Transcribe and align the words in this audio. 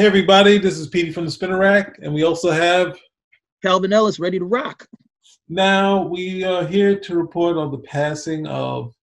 Hey 0.00 0.06
everybody, 0.06 0.56
this 0.56 0.78
is 0.78 0.88
Petey 0.88 1.12
from 1.12 1.26
the 1.26 1.30
Spinner 1.30 1.58
Rack, 1.58 1.98
and 2.00 2.14
we 2.14 2.24
also 2.24 2.50
have 2.50 2.98
Calvin 3.60 3.92
Ellis 3.92 4.18
ready 4.18 4.38
to 4.38 4.46
rock. 4.46 4.88
Now 5.46 6.06
we 6.06 6.42
are 6.42 6.66
here 6.66 6.98
to 7.00 7.14
report 7.14 7.58
on 7.58 7.70
the 7.70 7.80
passing 7.80 8.46
of 8.46 8.94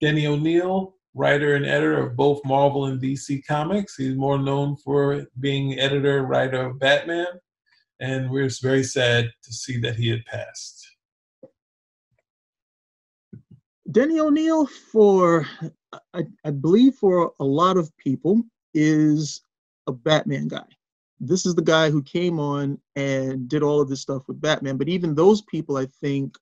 Denny 0.00 0.26
O'Neil, 0.26 0.94
writer 1.12 1.56
and 1.56 1.66
editor 1.66 1.98
of 1.98 2.16
both 2.16 2.40
Marvel 2.46 2.86
and 2.86 2.98
DC 2.98 3.44
Comics. 3.46 3.96
He's 3.96 4.16
more 4.16 4.38
known 4.38 4.78
for 4.78 5.26
being 5.38 5.78
editor 5.78 6.20
and 6.20 6.30
writer 6.30 6.62
of 6.62 6.78
Batman, 6.78 7.26
and 8.00 8.30
we're 8.30 8.48
very 8.62 8.84
sad 8.84 9.30
to 9.42 9.52
see 9.52 9.78
that 9.80 9.96
he 9.96 10.08
had 10.08 10.24
passed. 10.24 10.82
Denny 13.90 14.18
O'Neil, 14.18 14.64
for 14.64 15.46
I, 16.14 16.24
I 16.42 16.50
believe 16.52 16.94
for 16.94 17.34
a 17.38 17.44
lot 17.44 17.76
of 17.76 17.94
people, 17.98 18.42
is 18.72 19.42
a 19.88 19.92
Batman 19.92 20.46
guy. 20.46 20.64
This 21.18 21.46
is 21.46 21.56
the 21.56 21.62
guy 21.62 21.90
who 21.90 22.02
came 22.02 22.38
on 22.38 22.78
and 22.94 23.48
did 23.48 23.64
all 23.64 23.80
of 23.80 23.88
this 23.88 24.02
stuff 24.02 24.22
with 24.28 24.40
Batman. 24.40 24.76
But 24.76 24.88
even 24.88 25.14
those 25.14 25.42
people, 25.42 25.76
I 25.76 25.86
think, 26.00 26.36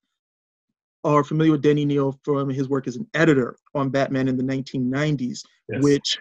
are 1.03 1.25
familiar 1.25 1.53
with 1.53 1.63
Denny 1.63 1.85
O'Neil 1.85 2.19
from 2.25 2.51
his 2.51 2.69
work 2.69 2.87
as 2.87 2.97
an 2.97 3.07
editor 3.15 3.57
on 3.75 3.89
Batman 3.89 4.29
in 4.29 4.37
the 4.37 4.43
1990s, 4.43 5.43
yes. 5.69 5.83
which 5.83 6.19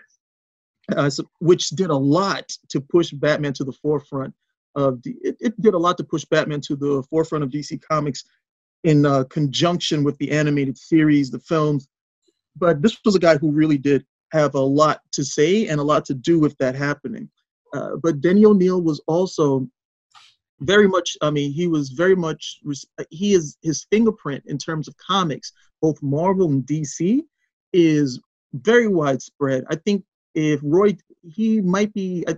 uh, 0.96 1.10
which 1.40 1.70
did 1.70 1.90
a 1.90 1.96
lot 1.96 2.48
to 2.70 2.80
push 2.80 3.10
Batman 3.12 3.54
to 3.54 3.64
the 3.64 3.74
forefront 3.74 4.34
of 4.76 5.02
the. 5.02 5.16
It, 5.22 5.36
it, 5.40 5.62
did 5.62 5.74
a 5.74 5.78
lot 5.78 5.98
to 5.98 6.04
push 6.04 6.24
Batman 6.26 6.62
to 6.62 6.76
the 6.76 7.04
forefront 7.10 7.44
of 7.44 7.50
DC 7.50 7.82
Comics 7.82 8.24
in 8.84 9.06
uh, 9.06 9.24
conjunction 9.26 10.04
with 10.04 10.16
the 10.20 10.32
animated 10.32 10.78
series, 10.78 11.32
the 11.32 11.40
films. 11.40 11.88
But 12.56 12.84
this 12.84 12.96
was 13.04 13.16
a 13.16 13.20
guy 13.20 13.38
who 13.38 13.52
really 13.52 13.80
did 13.80 14.06
have 14.36 14.56
a 14.56 14.60
lot 14.60 15.02
to 15.14 15.24
say 15.24 15.68
and 15.68 15.80
a 15.80 15.84
lot 15.84 16.06
to 16.06 16.14
do 16.14 16.40
with 16.40 16.58
that 16.58 16.76
happening. 16.76 17.30
Uh, 17.74 17.96
but 18.02 18.22
Denny 18.22 18.46
O'Neil 18.46 18.82
was 18.82 19.02
also 19.08 19.68
very 20.60 20.88
much, 20.88 21.18
I 21.22 21.32
mean, 21.32 21.52
he 21.52 21.68
was 21.68 21.90
very 21.90 22.16
much, 22.16 22.60
he 23.10 23.34
is, 23.34 23.58
his 23.62 23.86
fingerprint 23.92 24.44
in 24.48 24.58
terms 24.58 24.88
of 24.88 24.96
comics, 24.98 25.52
both 25.82 26.02
Marvel 26.02 26.50
and 26.50 26.64
DC, 26.64 27.22
is 27.74 28.22
very 28.54 28.88
widespread. 28.88 29.66
I 29.70 29.76
think 29.76 30.04
if 30.34 30.60
Roy, 30.64 30.96
he 31.24 31.62
might 31.62 31.94
be, 31.94 32.26
I, 32.28 32.38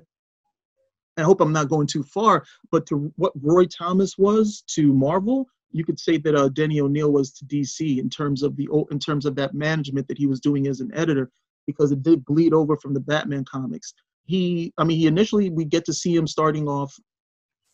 I 1.17 1.23
hope 1.23 1.41
I'm 1.41 1.53
not 1.53 1.69
going 1.69 1.87
too 1.87 2.03
far, 2.03 2.45
but 2.71 2.85
to 2.87 3.11
what 3.15 3.33
Roy 3.41 3.65
Thomas 3.65 4.17
was 4.17 4.63
to 4.75 4.93
Marvel, 4.93 5.47
you 5.71 5.83
could 5.83 5.99
say 5.99 6.17
that 6.17 6.35
uh, 6.35 6.49
Denny 6.49 6.79
O'Neil 6.79 7.11
was 7.11 7.31
to 7.33 7.45
DC 7.45 7.99
in 7.99 8.09
terms 8.09 8.41
of 8.41 8.55
the 8.55 8.69
in 8.89 8.99
terms 8.99 9.25
of 9.25 9.35
that 9.35 9.53
management 9.53 10.07
that 10.07 10.17
he 10.17 10.25
was 10.25 10.39
doing 10.39 10.67
as 10.67 10.79
an 10.79 10.91
editor 10.93 11.29
because 11.67 11.91
it 11.91 12.01
did 12.01 12.25
bleed 12.25 12.53
over 12.53 12.77
from 12.77 12.93
the 12.93 12.99
Batman 12.99 13.45
comics. 13.45 13.93
He, 14.25 14.73
I 14.77 14.83
mean, 14.83 14.97
he 14.97 15.05
initially 15.05 15.49
we 15.49 15.65
get 15.65 15.85
to 15.85 15.93
see 15.93 16.15
him 16.15 16.25
starting 16.25 16.67
off 16.67 16.97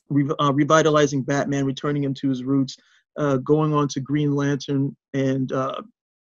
re- 0.10 0.36
uh, 0.40 0.52
revitalizing 0.54 1.24
Batman, 1.24 1.66
returning 1.66 2.04
him 2.04 2.14
to 2.16 2.30
his 2.30 2.44
roots, 2.44 2.76
uh, 3.18 3.38
going 3.38 3.74
on 3.74 3.88
to 3.90 4.02
Green 4.02 4.36
Lantern, 4.36 4.96
and 5.14 5.52
uh, 5.52 5.82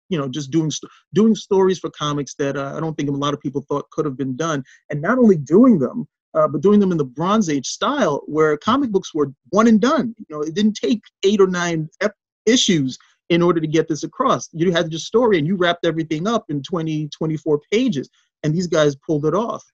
you 0.08 0.19
know 0.19 0.28
just 0.28 0.50
doing 0.50 0.70
doing 1.14 1.34
stories 1.34 1.78
for 1.78 1.91
comics 1.91 2.34
that 2.36 2.56
uh, 2.56 2.75
I 2.77 2.81
don't 2.81 2.97
think 2.97 3.08
a 3.08 3.12
lot 3.12 3.34
of 3.34 3.41
people 3.41 3.64
thought 3.69 3.90
could 3.90 4.05
have 4.05 4.17
been 4.17 4.36
done, 4.36 4.64
and 4.90 5.02
not 5.02 5.19
only 5.19 5.36
doing 5.36 5.79
them. 5.79 6.08
Uh, 6.35 6.46
but 6.46 6.61
doing 6.61 6.79
them 6.79 6.92
in 6.92 6.98
the 6.98 7.05
Bronze 7.05 7.48
Age 7.48 7.67
style, 7.67 8.20
where 8.27 8.58
comic 8.58 8.90
books 8.90 9.14
were 9.14 9.33
one 9.52 9.67
and 9.67 9.80
done. 9.80 10.14
You 10.19 10.27
know, 10.29 10.42
it 10.42 10.52
didn't 10.52 10.74
take 10.74 11.01
eight 11.23 11.40
or 11.40 11.46
nine 11.46 11.89
ep- 12.02 12.13
issues 12.45 12.98
in 13.29 13.42
order 13.42 13.61
to 13.61 13.67
get 13.67 13.89
this 13.89 14.05
across. 14.05 14.48
You 14.53 14.73
had 14.73 14.91
your 14.92 15.01
story 15.01 15.39
and 15.39 15.47
you 15.47 15.57
wrapped 15.57 15.85
everything 15.85 16.27
up 16.27 16.45
in 16.48 16.63
20, 16.63 17.09
24 17.09 17.61
pages, 17.73 18.09
and 18.42 18.55
these 18.55 18.67
guys 18.67 18.97
pulled 18.97 19.27
it 19.27 19.35
off. 19.35 19.64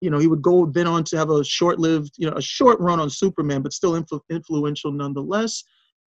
You 0.00 0.10
know, 0.10 0.18
he 0.18 0.28
would 0.28 0.42
go 0.42 0.66
then 0.66 0.86
on 0.86 1.04
to 1.04 1.16
have 1.16 1.30
a 1.30 1.44
short-lived, 1.44 2.12
you 2.16 2.30
know, 2.30 2.36
a 2.36 2.42
short 2.42 2.78
run 2.80 3.00
on 3.00 3.10
Superman, 3.10 3.62
but 3.62 3.72
still 3.72 4.00
influ- 4.00 4.20
influential 4.30 4.92
nonetheless. 4.92 5.64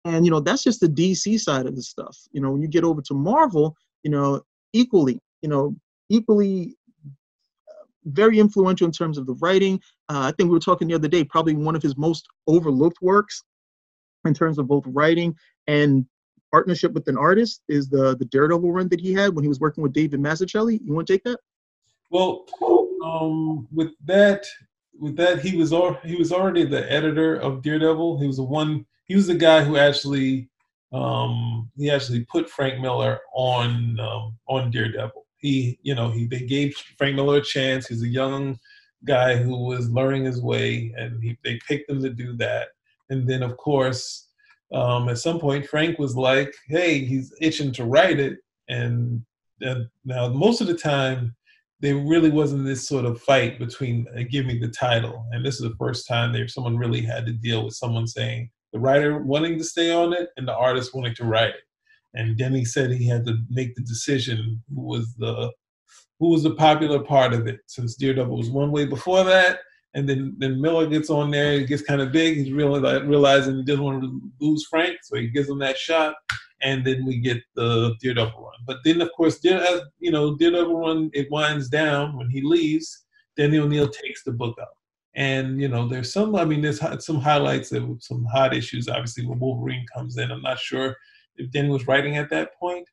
And 0.05 0.25
you 0.25 0.31
know, 0.31 0.39
that's 0.39 0.63
just 0.63 0.79
the 0.79 0.87
DC 0.87 1.39
side 1.39 1.65
of 1.65 1.75
the 1.75 1.81
stuff. 1.81 2.17
You 2.31 2.41
know, 2.41 2.51
when 2.51 2.61
you 2.61 2.67
get 2.67 2.83
over 2.83 3.01
to 3.01 3.13
Marvel, 3.13 3.75
you 4.03 4.11
know, 4.11 4.41
equally, 4.73 5.19
you 5.41 5.49
know, 5.49 5.75
equally 6.09 6.77
uh, 7.05 7.85
very 8.05 8.39
influential 8.39 8.85
in 8.85 8.93
terms 8.93 9.17
of 9.17 9.25
the 9.25 9.35
writing. 9.41 9.81
Uh, 10.07 10.21
I 10.21 10.31
think 10.31 10.49
we 10.49 10.53
were 10.53 10.59
talking 10.59 10.87
the 10.87 10.95
other 10.95 11.07
day, 11.07 11.23
probably 11.23 11.55
one 11.55 11.75
of 11.75 11.81
his 11.81 11.97
most 11.97 12.27
overlooked 12.47 13.01
works 13.01 13.43
in 14.25 14.33
terms 14.33 14.57
of 14.57 14.67
both 14.67 14.83
writing 14.87 15.35
and 15.67 16.05
partnership 16.51 16.93
with 16.93 17.07
an 17.07 17.17
artist 17.17 17.61
is 17.67 17.89
the 17.89 18.15
the 18.17 18.25
Daredevil 18.25 18.71
run 18.71 18.89
that 18.89 18.99
he 18.99 19.13
had 19.13 19.35
when 19.35 19.43
he 19.43 19.49
was 19.49 19.59
working 19.59 19.83
with 19.83 19.93
David 19.93 20.19
Mazzucchelli. 20.19 20.79
You 20.83 20.93
want 20.93 21.07
to 21.07 21.13
take 21.13 21.23
that? 21.23 21.39
Well, 22.09 22.45
um, 23.03 23.67
with 23.73 23.91
that, 24.05 24.45
with 24.99 25.15
that, 25.17 25.39
he 25.39 25.55
was 25.57 25.71
al- 25.73 25.99
he 26.03 26.15
was 26.15 26.31
already 26.31 26.65
the 26.65 26.91
editor 26.91 27.35
of 27.35 27.61
Daredevil. 27.61 28.19
He 28.19 28.27
was 28.27 28.37
the 28.37 28.43
one. 28.43 28.85
He 29.05 29.15
was 29.15 29.27
the 29.27 29.35
guy 29.35 29.63
who 29.63 29.77
actually 29.77 30.49
um, 30.91 31.71
he 31.77 31.89
actually 31.89 32.25
put 32.25 32.49
Frank 32.49 32.79
Miller 32.79 33.19
on 33.33 33.99
um, 33.99 34.37
on 34.47 34.71
Daredevil. 34.71 35.25
He, 35.37 35.79
you 35.83 35.95
know, 35.95 36.09
he 36.09 36.25
they 36.25 36.41
gave 36.41 36.75
Frank 36.97 37.15
Miller 37.15 37.37
a 37.37 37.41
chance. 37.41 37.87
He's 37.87 38.03
a 38.03 38.07
young 38.07 38.59
guy 39.05 39.37
who 39.37 39.65
was 39.65 39.89
learning 39.89 40.25
his 40.25 40.41
way, 40.41 40.93
and 40.97 41.23
he, 41.23 41.37
they 41.43 41.59
picked 41.67 41.89
him 41.89 42.01
to 42.01 42.09
do 42.09 42.35
that. 42.37 42.69
And 43.09 43.27
then, 43.27 43.43
of 43.43 43.55
course, 43.57 44.28
um, 44.73 45.09
at 45.09 45.17
some 45.17 45.39
point 45.39 45.67
Frank 45.67 45.97
was 45.99 46.15
like, 46.15 46.53
"Hey, 46.67 46.99
he's 47.05 47.33
itching 47.41 47.71
to 47.73 47.85
write 47.85 48.19
it," 48.19 48.37
and 48.67 49.21
uh, 49.65 49.81
now 50.05 50.29
most 50.29 50.61
of 50.61 50.67
the 50.67 50.77
time 50.77 51.35
there 51.81 51.97
really 51.97 52.29
wasn't 52.29 52.65
this 52.65 52.87
sort 52.87 53.05
of 53.05 53.21
fight 53.21 53.57
between 53.57 54.05
uh, 54.15 54.23
give 54.29 54.45
me 54.45 54.59
the 54.59 54.67
title, 54.67 55.25
and 55.31 55.45
this 55.45 55.55
is 55.55 55.61
the 55.61 55.75
first 55.77 56.07
time 56.07 56.31
there 56.31 56.47
someone 56.47 56.77
really 56.77 57.01
had 57.01 57.25
to 57.25 57.33
deal 57.33 57.65
with 57.65 57.73
someone 57.73 58.07
saying 58.07 58.49
the 58.73 58.79
writer 58.79 59.19
wanting 59.19 59.57
to 59.57 59.63
stay 59.63 59.91
on 59.91 60.13
it 60.13 60.29
and 60.37 60.47
the 60.47 60.55
artist 60.55 60.93
wanting 60.93 61.15
to 61.15 61.25
write 61.25 61.49
it. 61.49 61.63
And 62.13 62.37
Denny 62.37 62.65
said 62.65 62.91
he 62.91 63.07
had 63.07 63.25
to 63.25 63.37
make 63.49 63.75
the 63.75 63.81
decision 63.81 64.61
who 64.73 64.81
was 64.81 65.13
the 65.15 65.51
who 66.19 66.29
was 66.29 66.43
the 66.43 66.55
popular 66.55 66.99
part 66.99 67.33
of 67.33 67.47
it, 67.47 67.61
since 67.67 67.95
Daredevil 67.95 68.35
was 68.35 68.49
one 68.49 68.71
way 68.71 68.85
before 68.85 69.23
that, 69.23 69.59
and 69.93 70.07
then 70.07 70.35
then 70.37 70.61
Miller 70.61 70.87
gets 70.87 71.09
on 71.09 71.31
there. 71.31 71.53
It 71.53 71.67
gets 71.67 71.81
kind 71.81 72.01
of 72.01 72.11
big. 72.11 72.37
He's 72.37 72.51
really 72.51 72.79
like, 72.79 73.03
realizing 73.03 73.57
he 73.57 73.63
doesn't 73.63 73.83
want 73.83 74.03
to 74.03 74.21
lose 74.39 74.65
Frank, 74.69 74.97
so 75.03 75.15
he 75.17 75.27
gives 75.27 75.49
him 75.49 75.59
that 75.59 75.77
shot. 75.77 76.15
And 76.61 76.85
then 76.85 77.05
we 77.05 77.19
get 77.19 77.41
the 77.55 77.95
Daredevil 78.01 78.41
run. 78.41 78.53
But 78.67 78.79
then, 78.83 79.01
of 79.01 79.09
course, 79.15 79.43
as 79.45 79.81
you 79.99 80.11
know, 80.11 80.35
Daredevil 80.35 80.77
run 80.77 81.09
it 81.13 81.31
winds 81.31 81.69
down 81.69 82.17
when 82.17 82.29
he 82.29 82.41
leaves. 82.41 83.05
Denny 83.37 83.57
O'Neil 83.57 83.87
takes 83.87 84.23
the 84.23 84.33
book 84.33 84.57
up, 84.61 84.73
and 85.15 85.61
you 85.61 85.69
know, 85.69 85.87
there's 85.87 86.11
some. 86.11 86.35
I 86.35 86.43
mean, 86.43 86.61
there's 86.61 86.81
some 87.03 87.21
highlights 87.21 87.71
of 87.71 88.03
some 88.03 88.25
hot 88.25 88.53
issues. 88.53 88.89
Obviously, 88.89 89.25
when 89.25 89.39
Wolverine 89.39 89.85
comes 89.95 90.17
in, 90.17 90.31
I'm 90.31 90.41
not 90.41 90.59
sure 90.59 90.95
if 91.37 91.49
Denny 91.51 91.69
was 91.69 91.87
writing 91.87 92.17
at 92.17 92.29
that 92.31 92.53
point, 92.59 92.85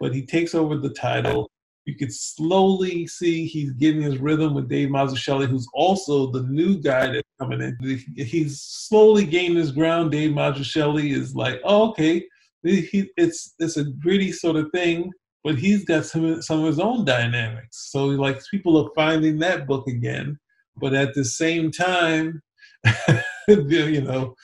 but 0.00 0.12
he 0.12 0.26
takes 0.26 0.56
over 0.56 0.76
the 0.76 0.90
title 0.90 1.51
you 1.84 1.96
could 1.96 2.12
slowly 2.12 3.06
see 3.06 3.46
he's 3.46 3.72
getting 3.72 4.02
his 4.02 4.18
rhythm 4.18 4.54
with 4.54 4.68
Dave 4.68 4.88
Mazzucchelli, 4.88 5.46
who's 5.48 5.66
also 5.74 6.30
the 6.30 6.44
new 6.44 6.80
guy 6.80 7.08
that's 7.08 7.28
coming 7.40 7.60
in. 7.60 7.76
He's 8.16 8.60
slowly 8.60 9.24
gaining 9.24 9.56
his 9.56 9.72
ground. 9.72 10.12
Dave 10.12 10.30
Mazzucchelli 10.30 11.12
is 11.12 11.34
like, 11.34 11.60
oh, 11.64 11.90
okay, 11.90 12.24
he, 12.62 13.10
it's 13.16 13.54
it's 13.58 13.76
a 13.76 13.84
gritty 13.84 14.30
sort 14.30 14.56
of 14.56 14.70
thing, 14.70 15.10
but 15.42 15.56
he's 15.56 15.84
got 15.84 16.06
some 16.06 16.40
some 16.40 16.60
of 16.60 16.66
his 16.66 16.78
own 16.78 17.04
dynamics. 17.04 17.90
So 17.90 18.06
like 18.06 18.40
people 18.50 18.76
are 18.76 18.90
finding 18.94 19.38
that 19.40 19.66
book 19.66 19.88
again, 19.88 20.38
but 20.76 20.94
at 20.94 21.14
the 21.14 21.24
same 21.24 21.72
time, 21.72 22.42
you 23.48 24.02
know, 24.02 24.34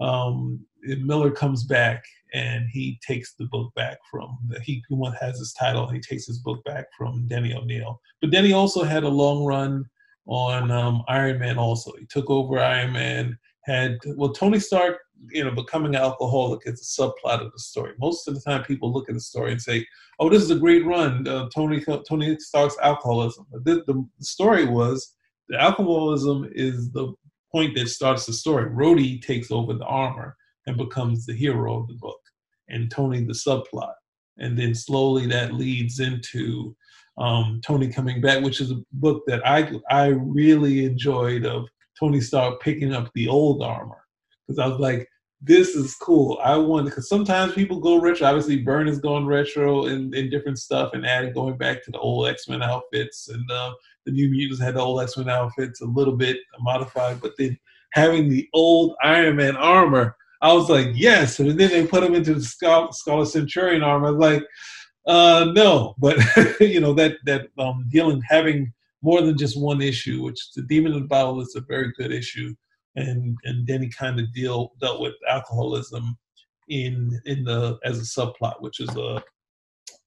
um, 0.00 0.64
Miller 0.82 1.30
comes 1.30 1.64
back 1.64 2.02
and 2.32 2.68
he 2.68 2.98
takes 3.06 3.34
the 3.34 3.46
book 3.46 3.72
back 3.74 3.98
from 4.10 4.38
he 4.62 4.82
one 4.88 5.14
has 5.14 5.38
his 5.38 5.52
title 5.52 5.88
he 5.88 6.00
takes 6.00 6.26
his 6.26 6.38
book 6.38 6.62
back 6.64 6.86
from 6.96 7.26
Denny 7.26 7.54
O'Neil. 7.54 8.00
But 8.20 8.30
Denny 8.30 8.52
also 8.52 8.84
had 8.84 9.04
a 9.04 9.08
long 9.08 9.44
run 9.44 9.84
on 10.26 10.70
um, 10.70 11.02
Iron 11.08 11.38
Man. 11.38 11.58
Also, 11.58 11.92
he 11.98 12.06
took 12.06 12.30
over 12.30 12.58
Iron 12.58 12.92
Man. 12.92 13.38
Had 13.64 13.98
well, 14.16 14.32
Tony 14.32 14.60
Stark, 14.60 14.98
you 15.30 15.44
know, 15.44 15.50
becoming 15.50 15.94
an 15.94 16.00
alcoholic 16.00 16.62
is 16.64 16.80
a 16.80 17.02
subplot 17.02 17.44
of 17.44 17.52
the 17.52 17.58
story. 17.58 17.92
Most 17.98 18.26
of 18.26 18.34
the 18.34 18.40
time, 18.40 18.64
people 18.64 18.92
look 18.92 19.10
at 19.10 19.14
the 19.14 19.20
story 19.20 19.52
and 19.52 19.60
say, 19.60 19.86
"Oh, 20.18 20.30
this 20.30 20.42
is 20.42 20.50
a 20.50 20.58
great 20.58 20.86
run, 20.86 21.28
uh, 21.28 21.48
Tony 21.54 21.84
Tony 22.08 22.38
Stark's 22.38 22.76
alcoholism." 22.82 23.46
The, 23.64 23.82
the 23.86 24.06
story 24.20 24.64
was 24.64 25.14
the 25.48 25.60
alcoholism 25.60 26.50
is 26.54 26.90
the 26.92 27.12
point 27.52 27.74
that 27.76 27.88
starts 27.88 28.24
the 28.24 28.32
story. 28.32 28.70
Rhodey 28.70 29.20
takes 29.20 29.50
over 29.50 29.74
the 29.74 29.84
armor 29.84 30.36
and 30.68 30.76
becomes 30.76 31.24
the 31.24 31.34
hero 31.34 31.80
of 31.80 31.88
the 31.88 31.94
book, 31.94 32.20
and 32.68 32.90
Tony 32.90 33.24
the 33.24 33.32
subplot. 33.32 33.94
And 34.38 34.56
then 34.56 34.74
slowly 34.74 35.26
that 35.26 35.54
leads 35.54 35.98
into 35.98 36.76
um, 37.16 37.60
Tony 37.64 37.88
coming 37.88 38.20
back, 38.20 38.44
which 38.44 38.60
is 38.60 38.70
a 38.70 38.82
book 38.92 39.24
that 39.26 39.44
I 39.46 39.72
I 39.90 40.08
really 40.08 40.84
enjoyed 40.84 41.44
of 41.44 41.68
Tony 41.98 42.20
Stark 42.20 42.60
picking 42.60 42.92
up 42.92 43.10
the 43.14 43.28
old 43.28 43.62
armor 43.62 44.04
because 44.46 44.58
I 44.60 44.68
was 44.68 44.78
like, 44.78 45.08
this 45.40 45.70
is 45.70 45.94
cool. 45.94 46.38
I 46.42 46.56
want 46.56 46.86
because 46.86 47.08
sometimes 47.08 47.54
people 47.54 47.80
go 47.80 48.00
retro. 48.00 48.26
Obviously, 48.26 48.62
Byrne 48.62 48.88
is 48.88 49.00
going 49.00 49.26
retro 49.26 49.86
in 49.86 50.30
different 50.30 50.58
stuff 50.58 50.90
and 50.92 51.06
adding 51.06 51.32
going 51.32 51.56
back 51.56 51.82
to 51.84 51.90
the 51.90 51.98
old 51.98 52.28
X 52.28 52.48
Men 52.48 52.62
outfits, 52.62 53.28
and 53.28 53.50
uh, 53.50 53.72
the 54.04 54.12
New 54.12 54.28
Mutants 54.28 54.62
had 54.62 54.74
the 54.74 54.80
old 54.80 55.00
X 55.00 55.16
Men 55.16 55.30
outfits 55.30 55.80
a 55.80 55.86
little 55.86 56.16
bit 56.16 56.38
modified, 56.60 57.20
but 57.20 57.32
then 57.38 57.56
having 57.92 58.28
the 58.28 58.48
old 58.52 58.96
Iron 59.02 59.36
Man 59.36 59.56
armor, 59.56 60.16
I 60.40 60.52
was 60.52 60.68
like, 60.68 60.88
yes. 60.94 61.40
And 61.40 61.58
then 61.58 61.70
they 61.70 61.86
put 61.86 62.04
him 62.04 62.14
into 62.14 62.34
the 62.34 62.90
Scarlet 62.92 63.26
Centurion 63.26 63.82
armor. 63.82 64.08
I 64.08 64.10
was 64.10 64.20
like, 64.20 64.44
uh, 65.06 65.50
no. 65.52 65.94
But 65.98 66.18
you 66.60 66.80
know 66.80 66.94
that 66.94 67.16
that 67.24 67.48
um, 67.58 67.86
dealing 67.88 68.22
having 68.28 68.72
more 69.02 69.22
than 69.22 69.38
just 69.38 69.60
one 69.60 69.80
issue, 69.80 70.22
which 70.22 70.52
the 70.54 70.62
Demon 70.62 70.92
in 70.92 71.00
the 71.00 71.06
Bottle 71.06 71.40
is 71.40 71.54
a 71.56 71.60
very 71.60 71.92
good 71.96 72.12
issue 72.12 72.54
and 72.98 73.36
and 73.44 73.68
he 73.68 73.88
kind 73.90 74.18
of 74.18 74.32
deal 74.32 74.72
dealt 74.80 75.00
with 75.00 75.14
alcoholism 75.28 76.16
in 76.68 77.20
in 77.24 77.44
the 77.44 77.78
as 77.84 77.98
a 77.98 78.02
subplot, 78.02 78.60
which 78.60 78.80
is 78.80 78.94
a 78.96 79.22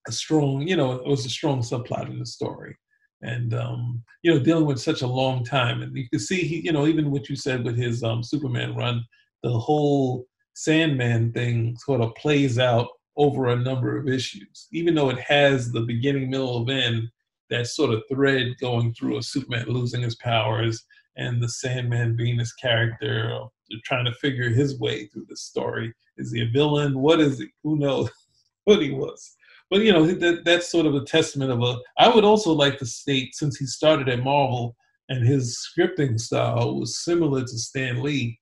a 0.08 0.12
strong, 0.12 0.68
you 0.68 0.76
know, 0.76 0.94
it 0.94 1.08
was 1.08 1.26
a 1.26 1.30
strong 1.30 1.60
subplot 1.60 2.10
in 2.10 2.18
the 2.18 2.26
story. 2.26 2.76
And 3.22 3.54
um, 3.54 4.04
you 4.24 4.34
know, 4.34 4.40
dealing 4.40 4.66
with 4.66 4.80
such 4.80 5.04
a 5.04 5.08
long 5.08 5.44
time, 5.44 5.84
and 5.84 5.96
you 5.96 6.10
can 6.10 6.20
see 6.20 6.42
he, 6.42 6.62
you 6.62 6.72
know, 6.72 6.88
even 6.88 7.12
what 7.12 7.30
you 7.30 7.36
said 7.36 7.64
with 7.64 7.78
his 7.78 8.04
um, 8.04 8.24
Superman 8.24 8.76
run, 8.76 9.06
the 9.44 9.58
whole 9.58 10.28
Sandman 10.54 11.32
thing 11.32 11.76
sort 11.78 12.02
of 12.02 12.14
plays 12.16 12.60
out 12.60 12.88
over 13.18 13.48
a 13.48 13.56
number 13.56 13.98
of 13.98 14.08
issues, 14.08 14.68
even 14.72 14.96
though 14.96 15.10
it 15.10 15.20
has 15.20 15.72
the 15.72 15.82
beginning, 15.82 16.30
middle, 16.30 16.62
of 16.62 16.70
end, 16.70 17.10
that 17.50 17.68
sort 17.68 17.92
of 17.92 18.04
thread 18.12 18.56
going 18.60 18.94
through 18.94 19.18
a 19.18 19.24
Superman 19.24 19.66
losing 19.68 20.02
his 20.02 20.16
powers, 20.16 20.84
and 21.18 21.42
the 21.42 21.50
Sandman 21.50 22.16
being 22.16 22.38
this 22.38 22.54
character, 22.54 23.34
uh, 23.34 23.48
trying 23.84 24.06
to 24.06 24.14
figure 24.14 24.50
his 24.50 24.80
way 24.80 25.08
through 25.08 25.26
the 25.28 25.36
story. 25.36 25.94
Is 26.18 26.32
he 26.32 26.42
a 26.42 26.50
villain? 26.50 27.00
What 27.00 27.20
is 27.20 27.40
he? 27.40 27.48
Who 27.64 27.78
knows 27.78 28.10
what 28.64 28.82
he 28.82 28.92
was? 28.92 29.36
But 29.70 29.82
you 29.82 29.94
know 29.94 30.06
that 30.06 30.44
that's 30.44 30.70
sort 30.70 30.86
of 30.86 30.96
a 30.96 31.06
testament 31.06 31.52
of 31.52 31.62
a. 31.62 31.78
I 31.98 32.14
would 32.14 32.26
also 32.26 32.52
like 32.52 32.78
to 32.80 32.86
state 32.86 33.36
since 33.36 33.58
he 33.58 33.66
started 33.66 34.10
at 34.10 34.24
Marvel 34.24 34.76
and 35.12 35.28
his 35.28 35.58
scripting 35.60 36.20
style 36.20 36.80
was 36.80 37.04
similar 37.04 37.42
to 37.42 37.58
Stan 37.58 38.02
Lee. 38.02 38.40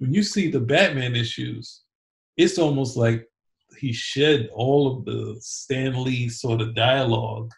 When 0.00 0.14
you 0.14 0.22
see 0.22 0.50
the 0.50 0.60
Batman 0.60 1.14
issues, 1.14 1.82
it's 2.38 2.58
almost 2.58 2.96
like 2.96 3.28
he 3.78 3.92
shed 3.92 4.48
all 4.50 4.96
of 4.96 5.04
the 5.04 5.36
Stan 5.40 6.02
Lee 6.02 6.30
sort 6.30 6.62
of 6.62 6.74
dialogue 6.74 7.50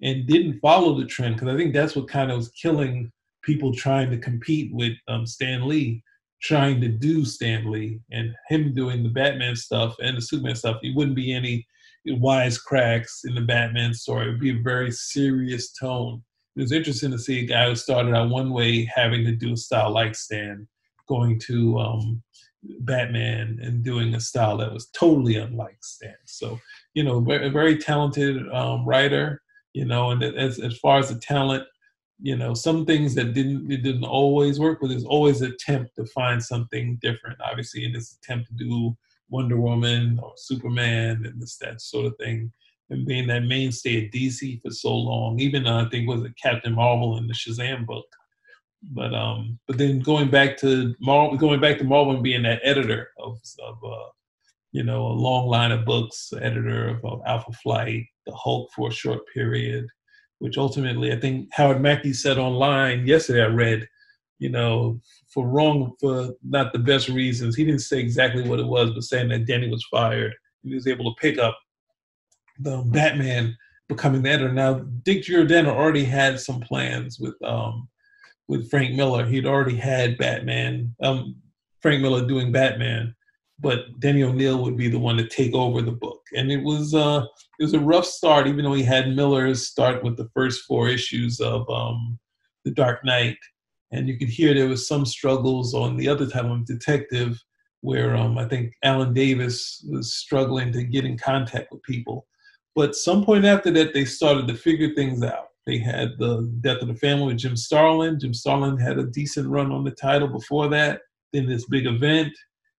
and 0.00 0.26
didn't 0.26 0.60
follow 0.60 0.98
the 0.98 1.04
trend 1.04 1.36
because 1.36 1.48
I 1.52 1.56
think 1.56 1.74
that's 1.74 1.94
what 1.94 2.08
kind 2.08 2.30
of 2.30 2.38
was 2.38 2.48
killing 2.50 3.12
people 3.42 3.74
trying 3.74 4.10
to 4.10 4.16
compete 4.16 4.72
with 4.72 4.94
um, 5.06 5.26
Stan 5.26 5.68
Lee, 5.68 6.02
trying 6.40 6.80
to 6.80 6.88
do 6.88 7.26
Stan 7.26 7.70
Lee, 7.70 8.00
and 8.10 8.34
him 8.48 8.74
doing 8.74 9.02
the 9.02 9.10
Batman 9.10 9.54
stuff 9.54 9.94
and 10.02 10.16
the 10.16 10.22
Superman 10.22 10.56
stuff. 10.56 10.78
It 10.82 10.96
wouldn't 10.96 11.14
be 11.14 11.34
any 11.34 11.66
wisecracks 12.08 13.26
in 13.26 13.34
the 13.34 13.42
Batman 13.42 13.92
story. 13.92 14.28
It 14.28 14.30
would 14.30 14.40
be 14.40 14.58
a 14.58 14.62
very 14.62 14.92
serious 14.92 15.72
tone. 15.72 16.22
It 16.56 16.62
was 16.62 16.72
interesting 16.72 17.10
to 17.10 17.18
see 17.18 17.40
a 17.40 17.46
guy 17.46 17.68
who 17.68 17.76
started 17.76 18.14
out 18.14 18.30
one 18.30 18.50
way 18.50 18.86
having 18.86 19.26
to 19.26 19.32
do 19.32 19.52
a 19.52 19.56
style 19.58 19.90
like 19.90 20.14
Stan, 20.14 20.66
going 21.08 21.38
to 21.46 21.78
um, 21.78 22.22
Batman 22.80 23.58
and 23.62 23.82
doing 23.82 24.14
a 24.14 24.20
style 24.20 24.56
that 24.58 24.72
was 24.72 24.88
totally 24.88 25.36
unlike 25.36 25.78
Stan. 25.82 26.14
So, 26.26 26.60
you 26.94 27.04
know, 27.04 27.18
a 27.18 27.50
very 27.50 27.76
talented 27.76 28.48
um, 28.52 28.86
writer, 28.86 29.42
you 29.72 29.84
know, 29.84 30.10
and 30.10 30.22
as, 30.22 30.58
as 30.58 30.78
far 30.78 30.98
as 30.98 31.08
the 31.08 31.18
talent, 31.18 31.64
you 32.22 32.36
know 32.36 32.54
some 32.54 32.86
things 32.86 33.14
that 33.14 33.34
didn't 33.34 33.70
it 33.70 33.82
didn't 33.82 34.04
always 34.04 34.60
work 34.60 34.78
but 34.80 34.88
there's 34.88 35.04
always 35.04 35.42
an 35.42 35.52
attempt 35.52 35.94
to 35.96 36.06
find 36.06 36.42
something 36.42 36.98
different 37.02 37.38
obviously 37.44 37.84
in 37.84 37.92
this 37.92 38.16
attempt 38.22 38.46
to 38.46 38.54
do 38.54 38.96
wonder 39.28 39.56
woman 39.56 40.18
or 40.22 40.32
superman 40.36 41.24
and 41.26 41.42
this 41.42 41.56
that 41.56 41.80
sort 41.80 42.06
of 42.06 42.16
thing 42.18 42.52
and 42.90 43.06
being 43.06 43.26
that 43.26 43.42
mainstay 43.42 44.04
at 44.04 44.12
dc 44.12 44.62
for 44.62 44.70
so 44.70 44.94
long 44.94 45.38
even 45.40 45.66
uh, 45.66 45.84
i 45.84 45.88
think 45.88 46.08
was 46.08 46.22
it 46.22 46.32
captain 46.40 46.74
marvel 46.74 47.18
in 47.18 47.26
the 47.26 47.34
shazam 47.34 47.84
book 47.84 48.06
but 48.90 49.14
um 49.14 49.58
but 49.68 49.78
then 49.78 50.00
going 50.00 50.28
back 50.28 50.56
to 50.56 50.94
marvel 51.00 51.36
going 51.38 51.60
back 51.60 51.78
to 51.78 51.84
marvel 51.84 52.14
and 52.14 52.22
being 52.22 52.42
that 52.42 52.60
editor 52.64 53.10
of 53.18 53.38
of 53.62 53.76
uh 53.84 54.08
you 54.72 54.82
know 54.82 55.06
a 55.06 55.12
long 55.12 55.46
line 55.46 55.70
of 55.70 55.84
books 55.84 56.32
editor 56.40 56.88
of, 56.88 57.04
of 57.04 57.20
alpha 57.26 57.52
flight 57.62 58.04
the 58.26 58.34
hulk 58.34 58.70
for 58.74 58.88
a 58.88 58.92
short 58.92 59.20
period 59.32 59.86
which 60.42 60.58
ultimately 60.58 61.12
I 61.12 61.20
think 61.20 61.50
Howard 61.52 61.80
Mackie 61.80 62.12
said 62.12 62.36
online 62.36 63.06
yesterday. 63.06 63.44
I 63.44 63.46
read, 63.46 63.88
you 64.40 64.48
know, 64.48 65.00
for 65.32 65.46
wrong 65.46 65.92
for 66.00 66.30
not 66.42 66.72
the 66.72 66.80
best 66.80 67.08
reasons. 67.08 67.54
He 67.54 67.64
didn't 67.64 67.82
say 67.82 68.00
exactly 68.00 68.42
what 68.42 68.58
it 68.58 68.66
was, 68.66 68.90
but 68.90 69.04
saying 69.04 69.28
that 69.28 69.46
Danny 69.46 69.70
was 69.70 69.86
fired. 69.88 70.34
He 70.64 70.74
was 70.74 70.88
able 70.88 71.04
to 71.04 71.20
pick 71.20 71.38
up 71.38 71.56
the 72.58 72.82
Batman 72.86 73.56
becoming 73.88 74.22
the 74.22 74.30
editor. 74.30 74.52
Now 74.52 74.80
Dick 75.04 75.22
Giordano 75.22 75.70
already 75.70 76.04
had 76.04 76.40
some 76.40 76.58
plans 76.58 77.20
with 77.20 77.40
um 77.44 77.88
with 78.52 78.70
Frank 78.70 78.94
Miller. 78.94 79.26
He'd 79.26 79.46
already 79.46 79.76
had 79.76 80.18
Batman, 80.18 80.94
um 81.02 81.36
Frank 81.80 82.00
Miller 82.00 82.26
doing 82.26 82.52
Batman 82.52 83.14
but 83.62 84.00
Denny 84.00 84.24
O'Neil 84.24 84.60
would 84.62 84.76
be 84.76 84.88
the 84.88 84.98
one 84.98 85.16
to 85.16 85.26
take 85.26 85.54
over 85.54 85.80
the 85.80 85.92
book. 85.92 86.20
And 86.36 86.50
it 86.50 86.62
was 86.62 86.94
uh, 86.94 87.24
it 87.58 87.62
was 87.62 87.74
a 87.74 87.80
rough 87.80 88.04
start, 88.04 88.46
even 88.46 88.64
though 88.64 88.74
he 88.74 88.82
had 88.82 89.14
Miller's 89.14 89.68
start 89.68 90.02
with 90.02 90.16
the 90.16 90.28
first 90.34 90.64
four 90.64 90.88
issues 90.88 91.40
of 91.40 91.68
um, 91.70 92.18
The 92.64 92.72
Dark 92.72 93.04
Knight. 93.04 93.38
And 93.92 94.08
you 94.08 94.18
could 94.18 94.28
hear 94.28 94.52
there 94.52 94.68
was 94.68 94.88
some 94.88 95.06
struggles 95.06 95.74
on 95.74 95.96
the 95.96 96.08
other 96.08 96.26
title, 96.26 96.54
of 96.54 96.66
Detective, 96.66 97.40
where 97.82 98.16
um, 98.16 98.36
I 98.36 98.46
think 98.46 98.72
Alan 98.82 99.14
Davis 99.14 99.84
was 99.88 100.14
struggling 100.14 100.72
to 100.72 100.82
get 100.82 101.04
in 101.04 101.16
contact 101.16 101.68
with 101.70 101.82
people. 101.82 102.26
But 102.74 102.96
some 102.96 103.24
point 103.24 103.44
after 103.44 103.70
that, 103.72 103.94
they 103.94 104.06
started 104.06 104.48
to 104.48 104.54
figure 104.54 104.94
things 104.94 105.22
out. 105.22 105.48
They 105.66 105.78
had 105.78 106.18
the 106.18 106.52
Death 106.60 106.82
of 106.82 106.88
the 106.88 106.94
Family 106.94 107.26
with 107.26 107.38
Jim 107.38 107.56
Starlin. 107.56 108.18
Jim 108.18 108.34
Starlin 108.34 108.78
had 108.78 108.98
a 108.98 109.06
decent 109.06 109.48
run 109.48 109.70
on 109.70 109.84
the 109.84 109.92
title 109.92 110.28
before 110.28 110.68
that. 110.68 111.02
Then 111.32 111.46
this 111.46 111.66
big 111.66 111.86
event 111.86 112.32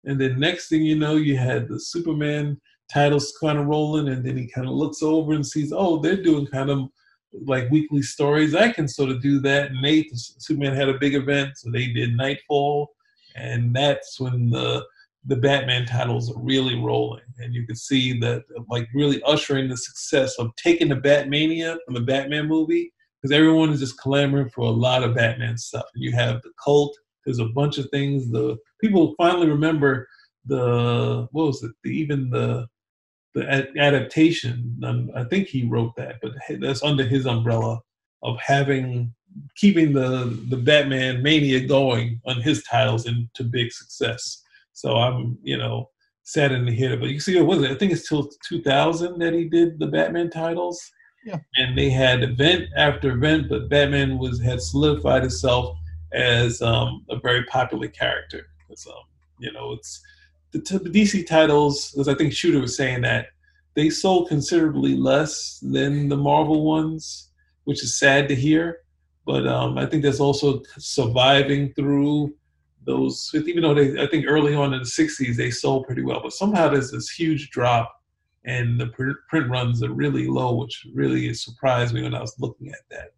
and 0.05 0.21
then 0.21 0.39
next 0.39 0.69
thing 0.69 0.83
you 0.83 0.99
know, 0.99 1.17
you 1.17 1.37
had 1.37 1.69
the 1.69 1.79
Superman 1.79 2.61
titles 2.93 3.37
kind 3.41 3.59
of 3.59 3.67
rolling, 3.67 4.09
and 4.09 4.25
then 4.25 4.37
he 4.37 4.47
kind 4.47 4.67
of 4.67 4.75
looks 4.75 5.03
over 5.03 5.33
and 5.33 5.47
sees, 5.47 5.73
oh, 5.73 5.99
they're 5.99 6.23
doing 6.23 6.47
kind 6.47 6.71
of 6.71 6.89
like 7.47 7.71
weekly 7.71 8.03
stories. 8.03 8.55
I 8.55 8.71
can 8.71 8.89
sort 8.89 9.11
of 9.11 9.23
do 9.23 9.39
that. 9.41 9.71
And 9.71 9.81
Nate, 9.81 10.11
Superman 10.15 10.75
had 10.75 10.89
a 10.89 10.99
big 10.99 11.15
event, 11.15 11.57
so 11.57 11.71
they 11.71 11.87
did 11.87 12.17
Knightfall, 12.17 12.89
and 13.37 13.75
that's 13.75 14.19
when 14.21 14.51
the 14.51 14.85
the 15.27 15.37
Batman 15.37 15.87
titles 15.87 16.31
are 16.31 16.41
really 16.41 16.79
rolling, 16.79 17.23
and 17.39 17.55
you 17.55 17.67
can 17.67 17.77
see 17.77 18.19
that 18.21 18.43
like 18.69 18.89
really 18.95 19.23
ushering 19.25 19.69
the 19.69 19.77
success 19.77 20.39
of 20.39 20.55
taking 20.57 20.89
the 20.89 20.97
Batmania 20.97 21.79
from 21.85 21.95
the 21.95 22.01
Batman 22.01 22.47
movie 22.47 22.93
because 23.21 23.35
everyone 23.37 23.71
is 23.71 23.81
just 23.81 23.99
clamoring 23.99 24.49
for 24.51 24.63
a 24.63 24.71
lot 24.71 25.05
of 25.05 25.15
Batman 25.15 25.57
stuff. 25.57 25.85
And 25.95 26.03
you 26.03 26.13
have 26.13 26.43
the 26.43 26.51
cult. 26.63 26.97
There's 27.25 27.39
a 27.39 27.47
bunch 27.47 27.79
of 27.79 27.89
things. 27.91 28.31
The 28.31 28.57
people 28.81 29.15
finally 29.17 29.49
remember 29.49 30.09
the 30.45 31.29
what 31.31 31.47
was 31.47 31.63
it? 31.63 31.73
The, 31.85 31.91
even 31.91 32.31
the 32.31 32.67
the 33.35 33.49
adaptation. 33.79 34.79
Um, 34.85 35.11
I 35.15 35.25
think 35.25 35.49
he 35.49 35.65
wrote 35.65 35.95
that, 35.97 36.17
but 36.21 36.33
that's 36.61 36.83
under 36.83 37.05
his 37.05 37.27
umbrella 37.27 37.81
of 38.23 38.39
having 38.41 39.15
keeping 39.57 39.93
the 39.93 40.39
the 40.49 40.57
Batman 40.57 41.23
mania 41.23 41.61
going 41.61 42.21
on 42.27 42.41
his 42.41 42.63
titles 42.65 43.07
into 43.07 43.45
big 43.45 43.73
success. 43.73 44.42
So 44.73 44.97
I'm 44.97 45.39
you 45.43 45.59
know 45.59 45.91
saddened 46.23 46.67
to 46.67 46.75
hear 46.75 46.91
that. 46.91 47.01
But 47.01 47.11
you 47.11 47.21
see, 47.21 47.37
it 47.37 47.43
was 47.47 47.63
I 47.63 47.75
think 47.75 47.93
it's 47.93 48.09
till 48.09 48.31
2000 48.49 49.19
that 49.19 49.33
he 49.35 49.49
did 49.49 49.79
the 49.79 49.87
Batman 49.87 50.31
titles. 50.31 50.81
Yeah. 51.25 51.39
And 51.57 51.79
they 51.79 51.89
had 51.89 52.23
event 52.25 52.65
after 52.77 53.13
event, 53.13 53.49
but 53.49 53.69
Batman 53.69 54.19
was 54.19 54.41
had 54.41 54.61
solidified 54.61 55.25
itself 55.25 55.77
as 56.13 56.61
um, 56.63 57.05
a 57.11 57.19
very 57.19 57.45
popular 57.45 57.89
character 57.89 58.47
because 58.59 58.87
um, 58.87 59.05
you 59.39 59.53
know 59.53 59.73
it's 59.73 60.03
the, 60.53 60.59
the 60.59 60.91
DC 60.91 61.27
titles. 61.27 61.95
As 61.99 62.09
I 62.09 62.15
think 62.15 62.33
Shooter 62.33 62.61
was 62.61 62.77
saying 62.77 63.03
that 63.03 63.27
they 63.75 63.89
sold 63.89 64.29
considerably 64.29 64.97
less 64.97 65.59
than 65.63 66.09
the 66.09 66.17
Marvel 66.17 66.65
ones, 66.65 67.31
which 67.65 67.83
is 67.83 67.99
sad 67.99 68.29
to 68.29 68.35
hear. 68.35 68.79
But 69.25 69.47
um, 69.47 69.79
I 69.79 69.87
think 69.87 70.03
that's 70.03 70.21
also 70.21 70.63
surviving 70.79 71.73
through 71.75 72.35
those. 72.85 73.31
Even 73.35 73.63
though 73.63 73.75
they, 73.75 74.03
I 74.03 74.07
think 74.07 74.27
early 74.29 74.55
on 74.55 74.75
in 74.75 74.81
the 74.81 74.87
'60s 74.87 75.37
they 75.37 75.51
sold 75.51 75.87
pretty 75.87 76.03
well, 76.03 76.21
but 76.23 76.33
somehow 76.33 76.69
there's 76.69 76.91
this 76.91 77.11
huge 77.11 77.51
drop, 77.51 77.95
and 78.45 78.81
the 78.81 78.89
print 79.29 79.51
runs 79.51 79.83
are 79.83 79.93
really 79.93 80.27
low, 80.27 80.55
which 80.55 80.87
really 80.95 81.33
surprised 81.35 81.95
me 81.95 82.03
when 82.03 82.15
I 82.15 82.21
was 82.21 82.35
looking 82.39 82.69
at 82.69 82.89
that. 82.91 83.13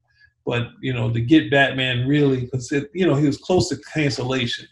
But 0.46 0.68
you 0.80 0.92
know, 0.92 1.10
to 1.10 1.20
get 1.20 1.50
Batman 1.50 2.06
really, 2.06 2.42
because 2.42 2.70
you 2.92 3.06
know 3.06 3.14
he 3.14 3.26
was 3.26 3.38
close 3.38 3.68
to 3.70 3.76
cancellation 3.92 4.66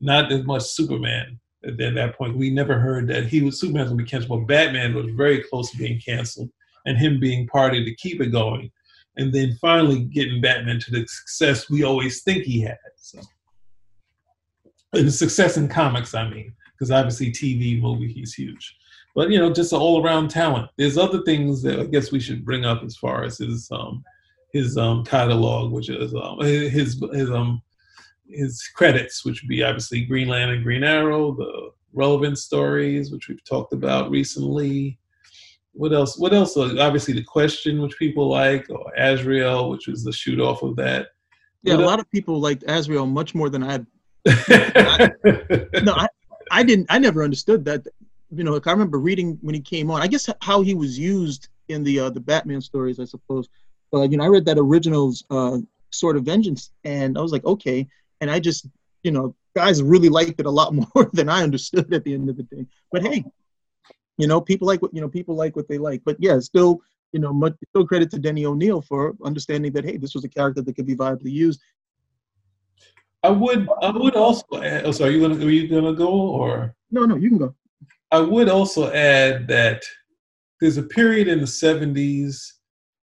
not 0.00 0.32
as 0.32 0.44
much 0.44 0.62
Superman 0.62 1.38
at 1.64 1.76
that 1.76 2.16
point. 2.16 2.36
We 2.36 2.50
never 2.50 2.78
heard 2.78 3.06
that 3.08 3.26
he 3.26 3.42
was 3.42 3.60
Superman 3.60 3.82
was 3.82 3.90
going 3.90 3.98
to 3.98 4.04
be 4.04 4.10
canceled, 4.10 4.40
but 4.40 4.52
Batman 4.52 4.94
was 4.94 5.06
very 5.14 5.42
close 5.42 5.70
to 5.70 5.76
being 5.76 6.00
canceled, 6.00 6.50
and 6.86 6.96
him 6.96 7.20
being 7.20 7.46
party 7.46 7.84
to 7.84 7.94
keep 7.96 8.20
it 8.20 8.32
going, 8.32 8.70
and 9.16 9.32
then 9.32 9.56
finally 9.60 10.04
getting 10.04 10.40
Batman 10.40 10.80
to 10.80 10.90
the 10.90 11.06
success 11.06 11.68
we 11.68 11.84
always 11.84 12.22
think 12.22 12.44
he 12.44 12.60
had. 12.62 12.78
So, 12.96 13.20
and 14.92 15.12
success 15.12 15.56
in 15.56 15.68
comics, 15.68 16.14
I 16.14 16.28
mean, 16.28 16.52
because 16.72 16.90
obviously 16.90 17.30
TV 17.30 17.80
movie 17.80 18.12
he's 18.12 18.34
huge. 18.34 18.76
But 19.14 19.30
you 19.30 19.38
know, 19.38 19.52
just 19.52 19.72
an 19.72 19.78
all 19.78 20.04
around 20.04 20.30
talent. 20.30 20.70
There's 20.76 20.98
other 20.98 21.22
things 21.22 21.62
that 21.62 21.80
I 21.80 21.84
guess 21.84 22.12
we 22.12 22.20
should 22.20 22.44
bring 22.44 22.64
up 22.64 22.82
as 22.84 22.96
far 22.96 23.24
as 23.24 23.38
his 23.38 23.68
um 23.72 24.04
his 24.52 24.76
um 24.76 25.04
catalog, 25.04 25.72
which 25.72 25.88
is 25.88 26.14
um 26.14 26.38
his 26.40 27.02
his 27.12 27.30
um 27.30 27.62
his 28.28 28.62
credits, 28.74 29.24
which 29.24 29.42
would 29.42 29.48
be 29.48 29.62
obviously 29.62 30.04
Green 30.04 30.28
Lantern, 30.28 30.62
Green 30.62 30.84
Arrow, 30.84 31.32
the 31.32 31.70
relevant 31.92 32.38
stories, 32.38 33.10
which 33.10 33.28
we've 33.28 33.44
talked 33.44 33.72
about 33.72 34.10
recently. 34.10 34.98
What 35.72 35.92
else? 35.92 36.18
What 36.18 36.32
else? 36.32 36.56
Obviously, 36.56 37.14
the 37.14 37.24
question, 37.24 37.80
which 37.80 37.98
people 37.98 38.28
like, 38.28 38.68
or 38.70 38.92
Azrael, 38.96 39.70
which 39.70 39.86
was 39.86 40.04
the 40.04 40.12
shoot 40.12 40.40
off 40.40 40.62
of 40.62 40.76
that. 40.76 41.08
Yeah, 41.62 41.76
what 41.76 41.84
a 41.84 41.86
lot 41.86 42.00
of 42.00 42.10
people 42.10 42.40
liked 42.40 42.64
Azrael 42.66 43.06
much 43.06 43.34
more 43.34 43.50
than 43.50 43.62
I. 43.62 43.80
I 44.26 45.10
no, 45.82 45.92
I, 45.92 46.08
I 46.50 46.62
didn't. 46.62 46.86
I 46.90 46.98
never 46.98 47.22
understood 47.22 47.64
that. 47.66 47.86
You 48.32 48.44
know, 48.44 48.52
like 48.52 48.66
I 48.66 48.72
remember 48.72 48.98
reading 48.98 49.38
when 49.40 49.54
he 49.54 49.60
came 49.60 49.90
on. 49.90 50.02
I 50.02 50.06
guess 50.06 50.28
how 50.40 50.62
he 50.62 50.74
was 50.74 50.98
used 50.98 51.48
in 51.68 51.82
the 51.82 52.00
uh, 52.00 52.10
the 52.10 52.20
Batman 52.20 52.60
stories, 52.60 53.00
I 53.00 53.04
suppose. 53.04 53.48
But 53.90 54.10
you 54.10 54.18
know, 54.18 54.24
I 54.24 54.28
read 54.28 54.44
that 54.46 54.58
original's 54.58 55.24
uh, 55.30 55.58
Sword 55.90 56.16
of 56.16 56.24
Vengeance, 56.24 56.70
and 56.84 57.18
I 57.18 57.20
was 57.20 57.32
like, 57.32 57.44
okay. 57.44 57.88
And 58.20 58.30
I 58.30 58.38
just, 58.38 58.66
you 59.02 59.10
know, 59.10 59.34
guys 59.56 59.82
really 59.82 60.08
liked 60.08 60.38
it 60.40 60.46
a 60.46 60.50
lot 60.50 60.74
more 60.94 61.10
than 61.12 61.28
I 61.28 61.42
understood 61.42 61.92
at 61.92 62.04
the 62.04 62.14
end 62.14 62.28
of 62.28 62.36
the 62.36 62.44
day. 62.44 62.66
But 62.92 63.02
hey, 63.02 63.24
you 64.18 64.26
know, 64.26 64.40
people 64.40 64.66
like 64.66 64.82
what 64.82 64.94
you 64.94 65.00
know, 65.00 65.08
people 65.08 65.34
like 65.34 65.56
what 65.56 65.68
they 65.68 65.78
like. 65.78 66.02
But 66.04 66.16
yeah, 66.20 66.38
still, 66.40 66.80
you 67.12 67.20
know, 67.20 67.32
much 67.32 67.54
still 67.70 67.86
credit 67.86 68.10
to 68.10 68.18
Denny 68.18 68.44
O'Neil 68.46 68.82
for 68.82 69.16
understanding 69.24 69.72
that 69.72 69.84
hey, 69.84 69.96
this 69.96 70.14
was 70.14 70.24
a 70.24 70.28
character 70.28 70.62
that 70.62 70.76
could 70.76 70.86
be 70.86 70.96
viably 70.96 71.32
used. 71.32 71.60
I 73.22 73.30
would, 73.30 73.68
I 73.82 73.90
would 73.90 74.16
also. 74.16 74.62
Add, 74.62 74.86
oh, 74.86 74.92
sorry, 74.92 75.14
you 75.14 75.20
gonna, 75.20 75.44
are 75.44 75.50
you 75.50 75.68
gonna 75.68 75.94
go 75.94 76.08
or? 76.08 76.74
No, 76.90 77.04
no, 77.04 77.16
you 77.16 77.28
can 77.28 77.38
go. 77.38 77.54
I 78.10 78.20
would 78.20 78.48
also 78.48 78.90
add 78.92 79.46
that 79.48 79.82
there's 80.60 80.78
a 80.78 80.82
period 80.82 81.28
in 81.28 81.40
the 81.40 81.46
'70s 81.46 82.40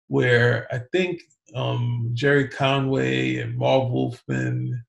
where 0.09 0.67
I 0.73 0.81
think 0.93 1.23
um, 1.55 2.11
Gerry 2.15 2.49
Conway 2.49 3.37
and 3.37 3.57
Marv 3.57 3.91
Wolfman 3.91 4.85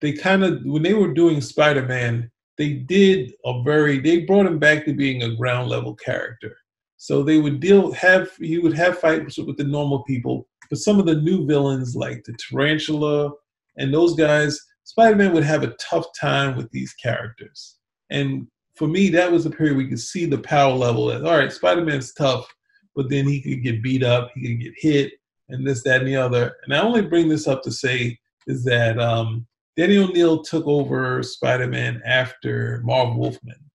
they 0.00 0.12
kind 0.12 0.44
of 0.44 0.60
when 0.64 0.82
they 0.82 0.94
were 0.94 1.12
doing 1.12 1.40
Spider-Man, 1.40 2.30
they 2.56 2.74
did 2.74 3.32
a 3.44 3.62
very 3.62 3.98
they 3.98 4.20
brought 4.20 4.46
him 4.46 4.58
back 4.58 4.84
to 4.84 4.92
being 4.92 5.22
a 5.22 5.34
ground 5.34 5.68
level 5.68 5.94
character. 5.94 6.56
So 6.96 7.22
they 7.22 7.38
would 7.38 7.60
deal 7.60 7.92
have 7.92 8.30
he 8.36 8.58
would 8.58 8.76
have 8.76 8.98
fights 8.98 9.38
with 9.38 9.56
the 9.56 9.64
normal 9.64 10.02
people, 10.04 10.48
but 10.68 10.78
some 10.78 10.98
of 10.98 11.06
the 11.06 11.16
new 11.16 11.46
villains 11.46 11.96
like 11.96 12.24
the 12.24 12.34
Tarantula 12.34 13.32
and 13.78 13.92
those 13.92 14.14
guys, 14.14 14.60
Spider-Man 14.84 15.32
would 15.32 15.44
have 15.44 15.62
a 15.62 15.74
tough 15.74 16.06
time 16.18 16.56
with 16.56 16.70
these 16.70 16.92
characters. 16.94 17.76
And 18.10 18.46
for 18.74 18.88
me, 18.88 19.08
that 19.10 19.30
was 19.30 19.46
a 19.46 19.50
period 19.50 19.76
we 19.76 19.88
could 19.88 20.00
see 20.00 20.24
the 20.24 20.38
power 20.38 20.72
level 20.72 21.10
as 21.10 21.22
all 21.22 21.36
right, 21.36 21.52
Spider-Man's 21.52 22.14
tough, 22.14 22.46
but 22.94 23.08
then 23.08 23.26
he 23.26 23.40
could 23.40 23.62
get 23.62 23.82
beat 23.82 24.02
up, 24.02 24.30
he 24.34 24.48
could 24.48 24.60
get 24.60 24.74
hit, 24.76 25.12
and 25.48 25.66
this, 25.66 25.82
that, 25.82 26.00
and 26.00 26.08
the 26.08 26.16
other. 26.16 26.56
And 26.64 26.74
I 26.74 26.80
only 26.80 27.02
bring 27.02 27.28
this 27.28 27.46
up 27.46 27.62
to 27.62 27.72
say 27.72 28.18
is 28.46 28.64
that 28.64 28.98
um, 28.98 29.46
Denny 29.76 29.98
O'Neil 29.98 30.42
took 30.42 30.66
over 30.66 31.22
Spider-Man 31.22 32.02
after 32.04 32.80
Marv 32.84 33.16
Wolfman, 33.16 33.70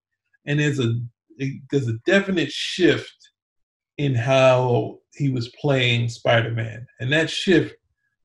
and 0.45 0.59
there's 0.59 0.79
a 0.79 0.99
there's 1.71 1.87
a 1.87 1.97
definite 2.05 2.51
shift 2.51 3.15
in 3.97 4.13
how 4.13 4.99
he 5.13 5.29
was 5.29 5.49
playing 5.59 6.09
Spider-Man, 6.09 6.85
and 6.99 7.11
that 7.11 7.29
shift 7.29 7.75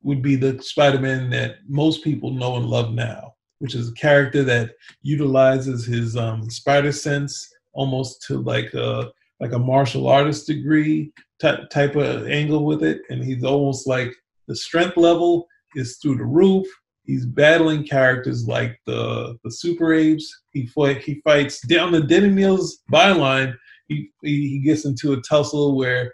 would 0.02 0.22
be 0.22 0.36
the 0.36 0.60
Spider-Man 0.62 1.30
that 1.30 1.56
most 1.68 2.04
people 2.04 2.30
know 2.30 2.56
and 2.56 2.66
love 2.66 2.92
now, 2.92 3.34
which 3.58 3.74
is 3.74 3.90
a 3.90 3.94
character 3.94 4.42
that 4.44 4.72
utilizes 5.02 5.86
his 5.86 6.16
um, 6.16 6.48
spider 6.50 6.92
sense 6.92 7.48
almost 7.72 8.22
to 8.26 8.38
like 8.38 8.72
a 8.74 9.10
like 9.40 9.52
a 9.52 9.58
martial 9.58 10.08
artist 10.08 10.46
degree 10.46 11.12
type 11.40 11.68
type 11.70 11.94
of 11.96 12.28
angle 12.28 12.64
with 12.64 12.82
it, 12.82 13.02
and 13.10 13.24
he's 13.24 13.44
almost 13.44 13.86
like 13.86 14.12
the 14.46 14.56
strength 14.56 14.96
level 14.96 15.46
is 15.74 15.98
through 15.98 16.16
the 16.16 16.24
roof 16.24 16.66
He's 17.08 17.24
battling 17.24 17.84
characters 17.84 18.46
like 18.46 18.78
the 18.84 19.38
the 19.42 19.50
Super 19.50 19.94
Apes. 19.94 20.30
He 20.52 20.66
fight, 20.66 20.98
he 20.98 21.22
fights 21.24 21.66
down 21.66 21.90
the 21.90 22.02
Denny 22.02 22.26
O'Neil's 22.26 22.82
byline. 22.92 23.56
He, 23.88 24.10
he 24.22 24.50
he 24.50 24.58
gets 24.58 24.84
into 24.84 25.14
a 25.14 25.22
tussle 25.22 25.74
where 25.74 26.12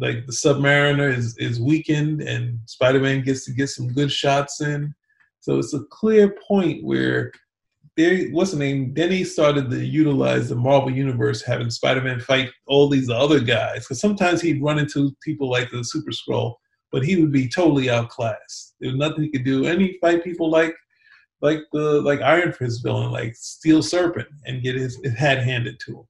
like 0.00 0.26
the 0.26 0.32
Submariner 0.32 1.14
is 1.14 1.36
is 1.38 1.60
weakened 1.60 2.22
and 2.22 2.58
Spider-Man 2.66 3.22
gets 3.22 3.44
to 3.46 3.52
get 3.52 3.68
some 3.68 3.92
good 3.92 4.12
shots 4.12 4.60
in. 4.60 4.94
So 5.40 5.58
it's 5.58 5.74
a 5.74 5.84
clear 5.90 6.34
point 6.46 6.84
where 6.84 7.32
there 7.96 8.28
what's 8.28 8.50
the 8.50 8.58
name? 8.58 8.92
Denny 8.92 9.24
started 9.24 9.70
to 9.70 9.84
utilize 9.84 10.48
the 10.48 10.56
Marvel 10.56 10.90
universe, 10.90 11.42
having 11.42 11.70
Spider-Man 11.70 12.20
fight 12.20 12.50
all 12.66 12.88
these 12.88 13.10
other 13.10 13.40
guys. 13.40 13.84
Because 13.84 14.00
sometimes 14.00 14.40
he'd 14.40 14.62
run 14.62 14.78
into 14.78 15.16
people 15.22 15.50
like 15.50 15.70
the 15.70 15.82
Super 15.84 16.10
Skrull 16.10 16.54
but 16.92 17.04
he 17.04 17.16
would 17.16 17.32
be 17.32 17.48
totally 17.48 17.90
outclassed. 17.90 18.74
There 18.80 18.90
was 18.90 18.98
nothing 18.98 19.24
he 19.24 19.30
could 19.30 19.44
do. 19.44 19.66
And 19.66 19.80
he 19.80 19.98
fight 20.00 20.24
people 20.24 20.50
like 20.50 20.74
like 21.42 21.58
the 21.72 22.00
like 22.00 22.22
Iron 22.22 22.52
Fist 22.52 22.82
villain, 22.82 23.10
like 23.12 23.34
Steel 23.36 23.82
Serpent, 23.82 24.28
and 24.46 24.62
get 24.62 24.76
his, 24.76 24.98
his 25.02 25.14
head 25.14 25.38
handed 25.38 25.78
to 25.80 25.98
him. 25.98 26.04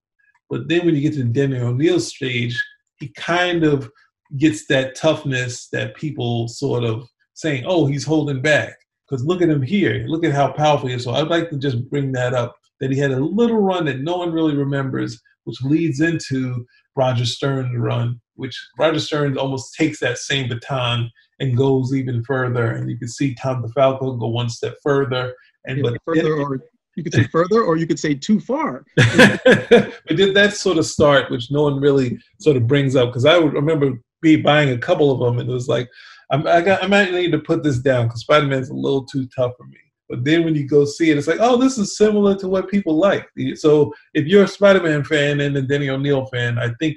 But 0.48 0.68
then 0.68 0.86
when 0.86 0.94
you 0.94 1.00
get 1.00 1.14
to 1.14 1.24
Denny 1.24 1.58
O'Neil's 1.58 2.14
stage, 2.14 2.56
he 2.98 3.08
kind 3.16 3.64
of 3.64 3.90
gets 4.38 4.66
that 4.66 4.96
toughness 4.96 5.68
that 5.68 5.94
people 5.96 6.48
sort 6.48 6.84
of 6.84 7.08
saying, 7.34 7.64
"Oh, 7.66 7.86
he's 7.86 8.04
holding 8.04 8.42
back." 8.42 8.74
Because 9.08 9.24
look 9.24 9.40
at 9.40 9.48
him 9.48 9.62
here. 9.62 10.04
Look 10.08 10.24
at 10.24 10.32
how 10.32 10.52
powerful 10.52 10.88
he 10.88 10.94
is. 10.94 11.04
So 11.04 11.12
I'd 11.12 11.28
like 11.28 11.50
to 11.50 11.58
just 11.58 11.88
bring 11.88 12.12
that 12.12 12.34
up. 12.34 12.56
That 12.80 12.90
he 12.90 12.98
had 12.98 13.12
a 13.12 13.24
little 13.24 13.60
run 13.60 13.86
that 13.86 14.00
no 14.00 14.18
one 14.18 14.32
really 14.32 14.54
remembers, 14.54 15.20
which 15.44 15.62
leads 15.62 16.00
into 16.00 16.66
Roger 16.96 17.24
Stern's 17.24 17.78
run, 17.78 18.20
which 18.34 18.58
Roger 18.78 19.00
Stern 19.00 19.38
almost 19.38 19.74
takes 19.74 20.00
that 20.00 20.18
same 20.18 20.48
baton 20.48 21.10
and 21.38 21.56
goes 21.56 21.94
even 21.94 22.24
further. 22.24 22.72
And 22.72 22.90
you 22.90 22.98
can 22.98 23.08
see 23.08 23.34
Tom 23.34 23.62
DeFalco 23.62 24.18
go 24.18 24.28
one 24.28 24.48
step 24.48 24.74
further. 24.82 25.34
And 25.66 25.78
yeah, 25.78 25.82
but 25.84 26.00
further, 26.04 26.34
or 26.34 26.60
you 26.96 27.04
could 27.04 27.14
say 27.14 27.24
further, 27.32 27.62
or 27.62 27.76
you 27.76 27.86
could 27.86 27.98
say 27.98 28.14
too 28.14 28.40
far. 28.40 28.84
but 28.96 29.92
did 30.08 30.34
that 30.34 30.54
sort 30.54 30.78
of 30.78 30.86
start, 30.86 31.30
which 31.30 31.50
no 31.50 31.62
one 31.62 31.80
really 31.80 32.18
sort 32.40 32.56
of 32.56 32.66
brings 32.66 32.96
up, 32.96 33.10
because 33.10 33.24
I 33.24 33.38
would 33.38 33.52
remember 33.52 33.92
be 34.20 34.36
buying 34.36 34.70
a 34.70 34.78
couple 34.78 35.12
of 35.12 35.20
them, 35.20 35.38
and 35.38 35.48
it 35.48 35.52
was 35.52 35.68
like, 35.68 35.88
I'm, 36.30 36.46
I, 36.46 36.60
got, 36.60 36.82
I 36.82 36.88
might 36.88 37.12
need 37.12 37.30
to 37.30 37.38
put 37.38 37.62
this 37.62 37.78
down 37.78 38.06
because 38.06 38.22
Spider 38.22 38.46
Man's 38.46 38.70
a 38.70 38.74
little 38.74 39.04
too 39.04 39.28
tough 39.28 39.52
for 39.56 39.66
me. 39.66 39.78
But 40.08 40.24
then 40.24 40.44
when 40.44 40.54
you 40.54 40.66
go 40.66 40.84
see 40.84 41.10
it, 41.10 41.18
it's 41.18 41.26
like, 41.28 41.38
oh, 41.40 41.56
this 41.56 41.78
is 41.78 41.96
similar 41.96 42.36
to 42.36 42.48
what 42.48 42.68
people 42.68 42.96
like. 42.96 43.28
So 43.54 43.92
if 44.14 44.26
you're 44.26 44.44
a 44.44 44.48
Spider 44.48 44.82
Man 44.82 45.04
fan 45.04 45.40
and 45.40 45.56
a 45.56 45.62
Denny 45.62 45.88
O'Neil 45.88 46.26
fan, 46.26 46.58
I 46.58 46.70
think 46.80 46.96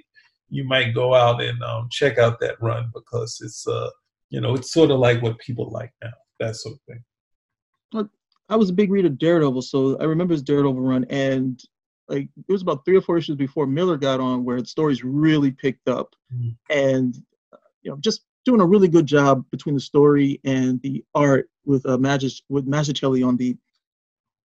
you 0.50 0.64
might 0.64 0.94
go 0.94 1.14
out 1.14 1.42
and 1.42 1.62
um, 1.64 1.88
check 1.92 2.18
out 2.18 2.40
that 2.40 2.62
run 2.62 2.92
because 2.94 3.40
it's 3.44 3.68
uh 3.68 3.90
you 4.30 4.42
know 4.42 4.56
it's 4.56 4.74
sort 4.74 4.92
of 4.92 5.00
like 5.00 5.22
what 5.22 5.40
people 5.40 5.70
like 5.70 5.92
now 6.04 6.12
that 6.40 6.56
sort 6.56 6.76
of 6.76 6.82
thing 6.82 7.04
well, 7.94 8.10
i 8.50 8.56
was 8.56 8.70
a 8.70 8.74
big 8.74 8.92
reader 8.92 9.08
of 9.08 9.18
daredevil 9.18 9.62
so 9.62 9.98
i 10.00 10.04
remember 10.04 10.34
his 10.34 10.44
daredevil 10.44 10.82
run 10.82 11.06
and 11.10 11.62
like 12.08 12.28
it 12.48 12.52
was 12.52 12.62
about 12.62 12.84
three 12.86 12.98
or 12.98 13.02
four 13.02 13.18
issues 13.18 13.36
before 13.36 13.68
miller 13.68 13.98
got 13.98 14.20
on 14.20 14.44
where 14.44 14.62
the 14.62 14.68
stories 14.68 15.04
really 15.04 15.52
picked 15.52 15.88
up 15.88 16.16
mm-hmm. 16.34 16.50
and 16.70 17.16
you 17.82 17.92
know 17.92 17.98
just 17.98 18.22
doing 18.46 18.62
a 18.62 18.66
really 18.66 18.88
good 18.88 19.06
job 19.06 19.44
between 19.52 19.76
the 19.76 19.82
story 19.82 20.40
and 20.44 20.82
the 20.82 21.04
art 21.14 21.50
with 21.66 21.86
uh 21.86 21.98
magic 21.98 22.32
with 22.50 22.68
Mazzucchelli 22.68 23.26
on 23.26 23.38
the 23.38 23.56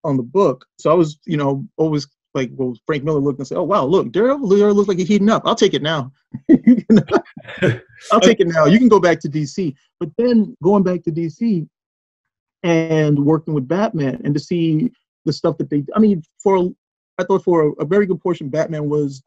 on 0.03 0.17
the 0.17 0.23
book 0.23 0.67
so 0.79 0.91
i 0.91 0.95
was 0.95 1.19
you 1.27 1.37
know 1.37 1.67
always 1.77 2.07
like 2.35 2.51
well 2.55 2.75
Frank 2.87 3.05
Miller 3.05 3.21
looked 3.21 3.39
and 3.39 3.47
said, 3.47 3.59
"Oh 3.59 3.63
wow, 3.63 3.85
look, 3.85 4.11
Daredevil 4.13 4.49
looks 4.49 4.89
like 4.89 4.99
he's 4.99 5.09
heating 5.09 5.31
up. 5.31 5.43
I'll 5.47 5.55
take 5.55 5.75
it 5.75 5.83
now. 5.83 6.13
I'll 8.13 8.21
take 8.21 8.41
it 8.41 8.49
now. 8.49 8.67
You 8.67 8.79
can 8.79 8.89
go 8.89 9.01
back 9.01 9.21
to 9.21 9.29
DC." 9.29 9.75
But 10.01 10.11
then 10.19 10.57
going 10.63 10.83
back 10.83 11.03
to 11.05 11.13
DC 11.13 11.67
and 12.65 13.17
working 13.19 13.55
with 13.55 13.69
Batman 13.69 14.21
and 14.25 14.35
to 14.35 14.41
see 14.41 14.91
the 15.25 15.33
stuff 15.33 15.57
that 15.59 15.71
they, 15.71 15.85
I 15.95 16.01
mean, 16.01 16.23
for 16.43 16.71
I 17.19 17.25
thought 17.25 17.45
for 17.45 17.69
a, 17.69 17.73
a 17.75 17.85
very 17.85 18.07
good 18.07 18.21
portion, 18.21 18.49
Batman 18.49 18.89
was. 18.89 19.23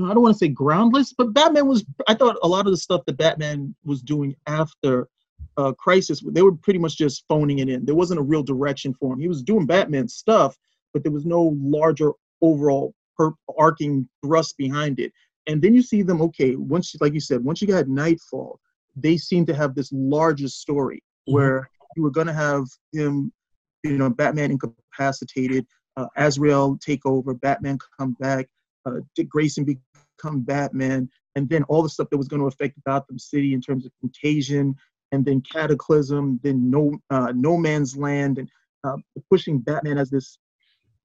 I 0.00 0.14
don't 0.14 0.22
want 0.22 0.32
to 0.32 0.38
say 0.38 0.48
groundless, 0.48 1.12
but 1.12 1.34
Batman 1.34 1.66
was. 1.66 1.84
I 2.06 2.14
thought 2.14 2.38
a 2.42 2.48
lot 2.48 2.66
of 2.66 2.72
the 2.72 2.78
stuff 2.78 3.04
that 3.06 3.16
Batman 3.16 3.74
was 3.84 4.00
doing 4.00 4.34
after 4.46 5.08
uh, 5.56 5.72
Crisis, 5.72 6.22
they 6.24 6.42
were 6.42 6.54
pretty 6.54 6.78
much 6.78 6.96
just 6.96 7.24
phoning 7.28 7.58
it 7.58 7.68
in. 7.68 7.84
There 7.84 7.96
wasn't 7.96 8.20
a 8.20 8.22
real 8.22 8.44
direction 8.44 8.94
for 8.94 9.12
him. 9.12 9.20
He 9.20 9.28
was 9.28 9.42
doing 9.42 9.66
Batman 9.66 10.06
stuff, 10.06 10.56
but 10.92 11.02
there 11.02 11.12
was 11.12 11.26
no 11.26 11.56
larger 11.60 12.12
overall 12.40 12.94
per- 13.16 13.34
arcing 13.58 14.08
thrust 14.24 14.56
behind 14.56 15.00
it. 15.00 15.12
And 15.48 15.60
then 15.60 15.74
you 15.74 15.82
see 15.82 16.02
them, 16.02 16.22
okay, 16.22 16.54
once, 16.54 16.94
like 17.00 17.12
you 17.12 17.20
said, 17.20 17.42
once 17.42 17.60
you 17.60 17.66
got 17.66 17.88
Knightfall, 17.88 18.60
they 18.94 19.16
seem 19.16 19.46
to 19.46 19.54
have 19.54 19.74
this 19.74 19.90
larger 19.92 20.48
story 20.48 21.02
mm-hmm. 21.28 21.34
where 21.34 21.70
you 21.96 22.02
were 22.02 22.10
going 22.10 22.26
to 22.26 22.32
have 22.32 22.64
him, 22.92 23.32
you 23.82 23.98
know, 23.98 24.10
Batman 24.10 24.50
incapacitated, 24.50 25.66
uh, 25.96 26.06
Azrael 26.16 26.78
take 26.78 27.04
over, 27.04 27.34
Batman 27.34 27.78
come 27.98 28.16
back, 28.20 28.48
uh, 28.86 29.00
Dick 29.14 29.28
Grayson 29.28 29.64
become 29.64 30.40
Batman, 30.40 31.08
and 31.34 31.48
then 31.48 31.64
all 31.64 31.82
the 31.82 31.88
stuff 31.88 32.08
that 32.10 32.16
was 32.16 32.28
going 32.28 32.40
to 32.40 32.48
affect 32.48 32.82
Gotham 32.86 33.18
City 33.18 33.52
in 33.52 33.60
terms 33.60 33.84
of 33.84 33.92
contagion, 34.00 34.74
and 35.12 35.24
then 35.24 35.40
Cataclysm, 35.40 36.40
then 36.42 36.70
No 36.70 36.98
uh, 37.10 37.32
No 37.34 37.56
Man's 37.56 37.96
Land, 37.96 38.38
and 38.38 38.48
uh, 38.84 38.96
pushing 39.30 39.58
Batman 39.58 39.98
as 39.98 40.10
this 40.10 40.38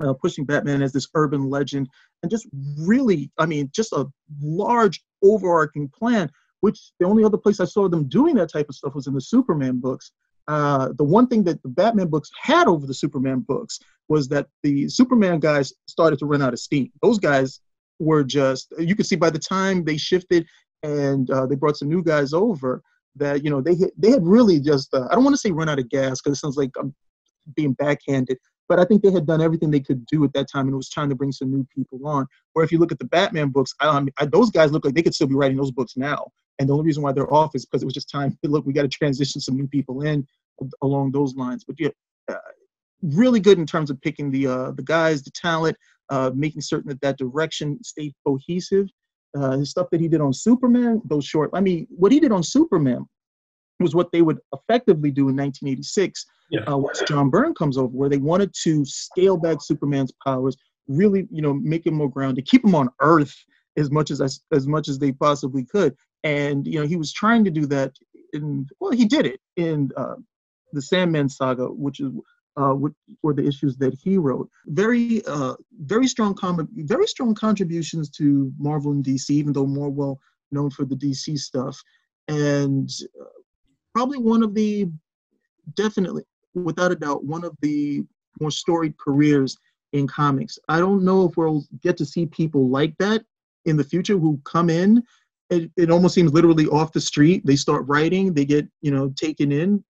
uh, 0.04 0.14
pushing 0.14 0.46
Batman 0.46 0.82
as 0.82 0.92
this 0.92 1.08
urban 1.16 1.50
legend, 1.50 1.88
and 2.22 2.32
just 2.32 2.48
really, 2.80 3.32
I 3.38 3.46
mean, 3.46 3.70
just 3.74 3.94
a 3.94 4.06
large 4.42 5.04
overarching 5.24 5.90
plan. 5.90 6.30
Which 6.64 6.80
the 7.00 7.06
only 7.06 7.26
other 7.26 7.38
place 7.38 7.60
I 7.60 7.66
saw 7.66 7.90
them 7.90 8.08
doing 8.08 8.36
that 8.36 8.52
type 8.52 8.70
of 8.70 8.76
stuff 8.76 8.96
was 8.96 9.08
in 9.08 9.14
the 9.14 9.20
Superman 9.22 9.80
books. 9.80 10.14
Uh, 10.48 10.90
the 10.98 11.04
one 11.04 11.28
thing 11.28 11.44
that 11.44 11.62
the 11.62 11.68
Batman 11.70 12.08
books 12.08 12.30
had 12.42 12.68
over 12.68 12.88
the 12.88 12.94
Superman 12.94 13.40
books 13.40 13.80
was 14.08 14.30
that 14.30 14.48
the 14.64 14.88
Superman 14.88 15.40
guys 15.40 15.74
started 15.88 16.20
to 16.20 16.26
run 16.26 16.42
out 16.42 16.54
of 16.54 16.60
steam. 16.60 16.90
Those 17.02 17.20
guys 17.20 17.60
were 18.00 18.24
just 18.24 18.74
you 18.78 18.96
could 18.96 19.06
see 19.06 19.18
by 19.18 19.30
the 19.30 19.40
time 19.40 19.84
they 19.84 19.98
shifted 19.98 20.46
and 20.84 21.30
uh, 21.32 21.46
they 21.46 21.56
brought 21.56 21.78
some 21.78 21.90
new 21.90 22.02
guys 22.04 22.32
over 22.34 22.82
that 23.16 23.44
you 23.44 23.50
know 23.50 23.62
they 23.62 23.76
they 23.98 24.12
had 24.12 24.26
really 24.26 24.60
just 24.60 24.94
uh, 24.94 25.08
I 25.12 25.16
don't 25.16 25.24
want 25.26 25.34
to 25.34 25.44
say 25.44 25.52
run 25.52 25.70
out 25.70 25.80
of 25.80 25.90
gas 25.90 26.22
because 26.22 26.38
it 26.38 26.42
sounds 26.42 26.58
like 26.58 26.72
I'm 26.80 26.94
being 27.56 27.74
backhanded, 27.74 28.38
but 28.70 28.80
I 28.80 28.86
think 28.86 29.02
they 29.02 29.12
had 29.12 29.28
done 29.28 29.42
everything 29.42 29.70
they 29.70 29.80
could 29.82 30.06
do 30.06 30.24
at 30.24 30.34
that 30.34 30.48
time, 30.50 30.68
and 30.68 30.74
it 30.74 30.78
was 30.78 30.90
time 30.90 31.10
to 31.10 31.16
bring 31.16 31.34
some 31.34 31.52
new 31.52 31.68
people 31.76 32.08
on. 32.08 32.26
Or 32.56 32.64
if 32.64 32.72
you 32.72 32.80
look 32.80 32.94
at 32.94 33.00
the 33.00 33.06
Batman 33.06 33.50
books, 33.50 33.74
I, 33.82 33.90
I 33.90 34.00
mean, 34.00 34.14
I, 34.18 34.26
those 34.26 34.50
guys 34.50 34.72
look 34.72 34.86
like 34.86 34.94
they 34.94 35.04
could 35.04 35.14
still 35.14 35.28
be 35.28 35.36
writing 35.36 35.58
those 35.58 35.72
books 35.72 35.98
now. 35.98 36.32
And 36.64 36.70
the 36.70 36.74
only 36.76 36.86
reason 36.86 37.04
why 37.04 37.12
they're 37.12 37.34
off 37.34 37.56
is 37.56 37.66
because 37.66 37.82
it 37.82 37.86
was 37.86 37.94
just 37.94 38.10
time. 38.10 38.38
Look, 38.44 38.66
we 38.66 38.72
got 38.72 38.84
to 38.84 38.88
transition 38.88 39.42
some 39.42 39.58
new 39.58 39.68
people 39.68 40.04
in 40.04 40.26
along 40.82 41.12
those 41.12 41.36
lines. 41.36 41.66
But 41.66 41.76
yeah, 41.78 41.90
uh, 42.32 42.38
really 43.02 43.42
good 43.42 43.60
in 43.60 43.66
terms 43.66 43.90
of 43.90 44.00
picking 44.00 44.32
the 44.32 44.48
uh, 44.48 44.72
the 44.72 44.82
guys, 44.84 45.24
the 45.24 45.32
talent, 45.32 45.76
uh, 46.10 46.32
making 46.34 46.62
certain 46.62 46.88
that 46.88 47.02
that 47.02 47.18
direction 47.18 47.84
stayed 47.84 48.14
cohesive. 48.26 48.88
Uh, 49.38 49.58
his 49.58 49.72
stuff 49.72 49.88
that 49.92 50.00
he 50.00 50.08
did 50.08 50.22
on 50.22 50.32
Superman, 50.32 51.02
those 51.04 51.26
short. 51.26 51.50
I 51.54 51.60
mean, 51.60 51.86
what 51.90 52.14
he 52.14 52.22
did 52.22 52.32
on 52.32 52.44
Superman 52.44 53.06
was 53.82 53.94
what 53.94 54.10
they 54.14 54.22
would 54.22 54.40
effectively 54.54 55.12
do 55.12 55.28
in 55.28 55.36
1986 55.36 56.26
yeah. 56.50 56.62
uh, 56.62 56.78
once 56.78 57.04
John 57.10 57.30
Byrne 57.30 57.54
comes 57.56 57.78
over, 57.78 57.88
where 57.88 58.08
they 58.08 58.20
wanted 58.20 58.54
to 58.62 58.86
scale 58.86 59.36
back 59.36 59.58
Superman's 59.60 60.14
powers, 60.26 60.56
really, 60.88 61.28
you 61.30 61.42
know, 61.42 61.54
make 61.56 61.86
him 61.86 61.96
more 61.96 62.10
grounded, 62.10 62.46
keep 62.46 62.64
him 62.64 62.76
on 62.76 62.90
Earth 63.02 63.36
as 63.76 63.92
much 63.92 64.12
as, 64.12 64.22
as 64.52 64.68
much 64.68 64.88
as 64.88 65.00
they 65.00 65.12
possibly 65.12 65.66
could. 65.66 65.96
And 66.24 66.66
you 66.66 66.80
know, 66.80 66.86
he 66.86 66.96
was 66.96 67.12
trying 67.12 67.44
to 67.46 67.52
do 67.52 67.66
that. 67.68 67.94
In 68.34 68.68
well, 68.80 68.92
he 68.92 69.06
did 69.06 69.26
it 69.26 69.40
in 69.58 69.92
uh, 69.96 70.16
the 70.72 70.82
Sandman 70.82 71.30
saga, 71.30 71.68
which 71.68 72.00
is 72.00 72.12
uh, 72.56 72.76
were 73.22 73.34
the 73.34 73.46
issues 73.46 73.78
that 73.78 73.94
he 73.94 74.18
wrote. 74.18 74.50
Very, 74.68 75.26
uh, 75.26 75.56
very 75.80 76.08
strong, 76.08 76.36
com- 76.36 76.70
very 76.76 77.08
strong 77.08 77.34
contributions 77.34 78.10
to 78.12 78.52
Marvel 78.58 78.92
and 78.92 79.04
DC, 79.04 79.30
even 79.32 79.54
though 79.54 79.66
more 79.66 79.90
well 79.90 80.20
known 80.52 80.70
for 80.70 80.86
the 80.86 80.96
DC 80.96 81.38
stuff, 81.38 81.82
and 82.28 82.90
uh, 83.20 83.26
probably 83.94 84.18
one 84.18 84.44
of 84.44 84.54
the, 84.54 84.90
definitely, 85.76 86.24
without 86.54 86.92
a 86.92 86.96
doubt, 86.96 87.24
one 87.24 87.44
of 87.44 87.56
the 87.62 88.04
more 88.40 88.52
storied 88.52 88.98
careers 88.98 89.58
in 89.94 90.08
comics. 90.08 90.58
I 90.70 90.80
don't 90.80 91.04
know 91.04 91.28
if 91.28 91.38
we'll 91.38 91.64
get 91.82 91.98
to 91.98 92.06
see 92.06 92.26
people 92.26 92.70
like 92.70 92.96
that 92.98 93.24
in 93.66 93.78
the 93.78 93.84
future 93.84 94.18
who 94.18 94.40
come 94.44 94.70
in. 94.70 95.04
It, 95.54 95.72
it 95.78 95.92
almost 95.92 96.16
seems 96.16 96.34
literally 96.34 96.68
off 96.68 96.94
the 96.94 97.02
street. 97.02 97.46
They 97.46 97.56
start 97.56 97.86
writing, 97.88 98.34
they 98.34 98.46
get 98.46 98.68
you 98.82 98.92
know 98.92 99.14
taken 99.16 99.52
in, 99.52 99.84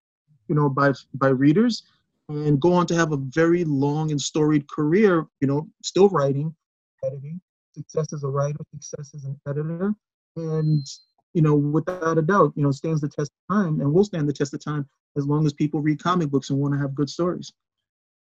you 0.48 0.55
know 0.55 0.70
by 0.70 0.93
by 1.15 1.29
readers 1.29 1.84
and 2.29 2.60
go 2.60 2.74
on 2.74 2.88
to 2.88 2.96
have 2.96 3.12
a 3.12 3.17
very 3.17 3.63
long 3.63 4.12
and 4.12 4.22
storied 4.22 4.67
career, 4.67 5.25
you 5.41 5.48
know, 5.48 5.67
still 5.84 6.10
writing, 6.10 6.55
editing, 7.03 7.41
success 7.75 8.13
as 8.13 8.24
a 8.24 8.27
writer, 8.27 8.60
success 8.72 9.13
as 9.13 9.25
an 9.25 9.39
editor, 9.48 9.93
and, 10.36 10.86
you 11.34 11.41
know, 11.41 11.56
without 11.56 12.17
a 12.17 12.21
doubt, 12.21 12.54
you 12.56 12.63
know, 12.63 12.71
stands 12.71 13.02
the 13.02 13.10
test 13.10 13.32
of 13.49 13.56
time 13.56 13.82
and 13.82 13.91
will 13.91 14.06
stand 14.06 14.28
the 14.28 14.34
test 14.34 14.54
of 14.54 14.63
time 14.63 14.88
as 15.17 15.26
long 15.26 15.45
as 15.45 15.54
people 15.54 15.82
read 15.82 16.02
comic 16.02 16.30
books 16.30 16.49
and 16.49 16.60
want 16.60 16.73
to 16.73 16.80
have 16.80 16.95
good 16.95 17.10
stories. 17.10 17.52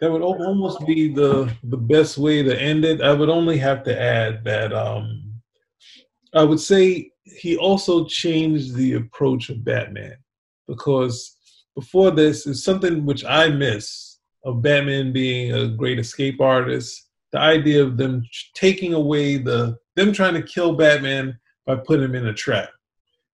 That 0.00 0.12
would 0.12 0.20
almost 0.20 0.86
be 0.86 1.08
the 1.08 1.50
the 1.64 1.76
best 1.78 2.18
way 2.18 2.42
to 2.42 2.60
end 2.60 2.84
it. 2.84 3.00
I 3.00 3.14
would 3.14 3.30
only 3.30 3.56
have 3.56 3.82
to 3.84 3.98
add 3.98 4.44
that 4.44 4.74
um, 4.74 5.40
I 6.34 6.44
would 6.44 6.60
say 6.60 7.12
he 7.26 7.56
also 7.56 8.06
changed 8.06 8.74
the 8.74 8.94
approach 8.94 9.50
of 9.50 9.64
Batman 9.64 10.16
because 10.68 11.36
before 11.74 12.10
this 12.10 12.46
is 12.46 12.64
something 12.64 13.04
which 13.04 13.24
I 13.24 13.48
miss 13.48 14.18
of 14.44 14.62
Batman 14.62 15.12
being 15.12 15.52
a 15.52 15.68
great 15.68 15.98
escape 15.98 16.40
artist. 16.40 17.08
The 17.32 17.40
idea 17.40 17.82
of 17.82 17.96
them 17.96 18.22
taking 18.54 18.94
away 18.94 19.36
the 19.38 19.76
them 19.96 20.12
trying 20.12 20.34
to 20.34 20.42
kill 20.42 20.74
Batman 20.74 21.38
by 21.66 21.76
putting 21.76 22.04
him 22.04 22.14
in 22.14 22.28
a 22.28 22.32
trap, 22.32 22.70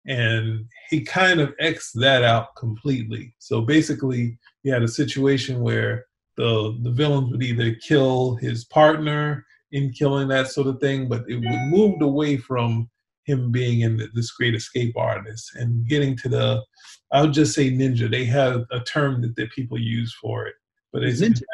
and 0.05 0.65
he 0.89 1.01
kind 1.01 1.41
of 1.41 1.53
x 1.59 1.91
that 1.93 2.23
out 2.23 2.55
completely. 2.55 3.33
So 3.39 3.61
basically, 3.61 4.37
you 4.63 4.71
had 4.71 4.83
a 4.83 4.87
situation 4.87 5.61
where 5.61 6.05
the 6.37 6.77
the 6.83 6.91
villains 6.91 7.31
would 7.31 7.43
either 7.43 7.73
kill 7.75 8.35
his 8.35 8.65
partner 8.65 9.45
in 9.71 9.91
killing 9.91 10.27
that 10.27 10.47
sort 10.47 10.67
of 10.67 10.79
thing, 10.79 11.09
but 11.09 11.23
it 11.27 11.35
would 11.35 11.71
moved 11.71 12.01
away 12.03 12.37
from 12.37 12.89
him 13.29 13.51
being 13.51 13.81
in 13.81 14.09
this 14.13 14.31
great 14.31 14.55
escape 14.55 14.95
artist 14.97 15.55
and 15.55 15.87
getting 15.87 16.15
to 16.17 16.29
the 16.29 16.63
I 17.11 17.21
would 17.21 17.33
just 17.33 17.55
say 17.55 17.71
ninja. 17.71 18.09
They 18.09 18.25
have 18.25 18.65
a 18.71 18.79
term 18.81 19.21
that, 19.21 19.35
that 19.35 19.51
people 19.51 19.79
use 19.79 20.15
for 20.21 20.47
it, 20.47 20.55
but 20.93 21.03
it's 21.03 21.21
ninja. 21.21 21.43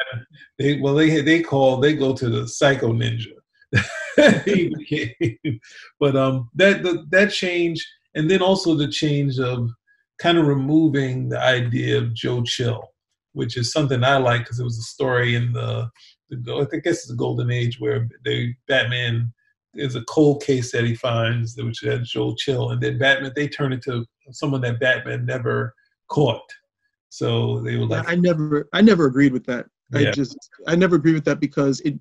They 0.58 0.80
well 0.80 0.94
they 0.94 1.20
they 1.20 1.42
call 1.42 1.78
they 1.78 1.94
go 1.94 2.14
to 2.14 2.28
the 2.28 2.48
psycho 2.48 2.92
ninja. 2.92 3.32
but 6.00 6.16
um 6.16 6.48
that 6.54 6.82
the, 6.82 7.04
that 7.10 7.30
change 7.30 7.86
and 8.14 8.30
then 8.30 8.40
also 8.40 8.74
the 8.74 8.88
change 8.88 9.38
of 9.38 9.68
kind 10.18 10.38
of 10.38 10.46
removing 10.46 11.28
the 11.28 11.40
idea 11.40 11.98
of 11.98 12.14
Joe 12.14 12.42
Chill, 12.42 12.88
which 13.32 13.56
is 13.56 13.72
something 13.72 14.02
I 14.02 14.16
like 14.16 14.42
because 14.42 14.58
it 14.58 14.64
was 14.64 14.78
a 14.78 14.82
story 14.82 15.34
in 15.34 15.52
the, 15.52 15.90
the 16.30 16.68
I 16.72 16.76
guess 16.78 16.98
it's 16.98 17.08
the 17.08 17.14
golden 17.14 17.50
age 17.50 17.78
where 17.78 18.08
they 18.24 18.56
Batman 18.68 19.32
is 19.78 19.96
a 19.96 20.04
cold 20.04 20.42
case 20.42 20.72
that 20.72 20.84
he 20.84 20.94
finds, 20.94 21.56
which 21.56 21.80
has 21.80 22.10
Joe 22.10 22.34
Chill, 22.36 22.70
and 22.70 22.80
then 22.80 22.98
Batman 22.98 23.32
they 23.34 23.48
turn 23.48 23.72
into 23.72 24.04
someone 24.30 24.60
that 24.62 24.80
Batman 24.80 25.26
never 25.26 25.74
caught. 26.08 26.48
So 27.08 27.60
they 27.60 27.76
were 27.76 27.86
like, 27.86 28.08
I 28.08 28.14
never, 28.14 28.68
I 28.72 28.82
never 28.82 29.06
agreed 29.06 29.32
with 29.32 29.46
that. 29.46 29.66
Yeah. 29.92 30.08
I 30.08 30.12
just, 30.12 30.36
I 30.66 30.76
never 30.76 30.96
agreed 30.96 31.14
with 31.14 31.24
that 31.26 31.40
because 31.40 31.80
it, 31.80 31.94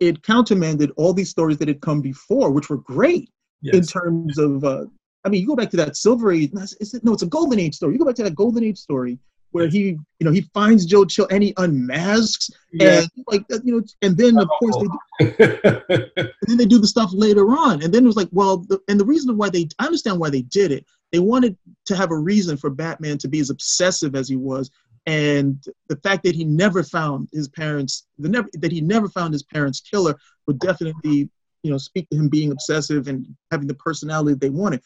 it 0.00 0.22
countermanded 0.22 0.92
all 0.96 1.12
these 1.12 1.30
stories 1.30 1.58
that 1.58 1.68
had 1.68 1.80
come 1.80 2.00
before, 2.00 2.50
which 2.50 2.70
were 2.70 2.78
great 2.78 3.30
yes. 3.60 3.74
in 3.74 3.84
terms 3.84 4.38
of. 4.38 4.64
Uh, 4.64 4.86
I 5.26 5.30
mean, 5.30 5.40
you 5.40 5.46
go 5.46 5.56
back 5.56 5.70
to 5.70 5.76
that 5.78 5.96
Silver 5.96 6.32
Age. 6.32 6.52
Is 6.80 6.92
it, 6.94 7.02
no, 7.02 7.14
it's 7.14 7.22
a 7.22 7.26
Golden 7.26 7.58
Age 7.58 7.74
story. 7.74 7.94
You 7.94 7.98
go 7.98 8.04
back 8.04 8.14
to 8.16 8.24
that 8.24 8.34
Golden 8.34 8.62
Age 8.62 8.78
story 8.78 9.18
where 9.54 9.68
he, 9.68 9.96
you 10.18 10.24
know, 10.24 10.32
he 10.32 10.40
finds 10.52 10.84
Joe 10.84 11.04
Chill 11.04 11.28
and 11.30 11.40
he 11.40 11.54
unmasks, 11.58 12.50
yeah. 12.72 13.02
and 13.02 13.10
like, 13.28 13.44
uh, 13.52 13.60
you 13.62 13.76
know, 13.76 13.84
and 14.02 14.16
then 14.16 14.36
of 14.36 14.48
course 14.58 14.76
they, 14.76 15.26
do, 15.26 15.36
and 16.16 16.28
then 16.48 16.56
they 16.56 16.66
do 16.66 16.80
the 16.80 16.88
stuff 16.88 17.10
later 17.12 17.46
on, 17.50 17.80
and 17.80 17.94
then 17.94 18.02
it 18.02 18.06
was 18.08 18.16
like, 18.16 18.28
well, 18.32 18.56
the, 18.56 18.80
and 18.88 18.98
the 18.98 19.04
reason 19.04 19.36
why 19.36 19.48
they, 19.48 19.68
I 19.78 19.86
understand 19.86 20.18
why 20.18 20.28
they 20.28 20.42
did 20.42 20.72
it. 20.72 20.84
They 21.12 21.20
wanted 21.20 21.56
to 21.86 21.94
have 21.94 22.10
a 22.10 22.18
reason 22.18 22.56
for 22.56 22.68
Batman 22.68 23.16
to 23.18 23.28
be 23.28 23.38
as 23.38 23.50
obsessive 23.50 24.16
as 24.16 24.28
he 24.28 24.34
was, 24.34 24.72
and 25.06 25.64
the 25.86 25.96
fact 25.98 26.24
that 26.24 26.34
he 26.34 26.44
never 26.44 26.82
found 26.82 27.28
his 27.32 27.46
parents, 27.46 28.08
the 28.18 28.28
never 28.28 28.48
that 28.54 28.72
he 28.72 28.80
never 28.80 29.08
found 29.08 29.32
his 29.32 29.44
parents' 29.44 29.80
killer 29.80 30.18
would 30.48 30.58
definitely, 30.58 31.30
you 31.62 31.70
know, 31.70 31.78
speak 31.78 32.10
to 32.10 32.16
him 32.16 32.28
being 32.28 32.50
obsessive 32.50 33.06
and 33.06 33.24
having 33.52 33.68
the 33.68 33.74
personality 33.74 34.34
they 34.34 34.50
wanted. 34.50 34.82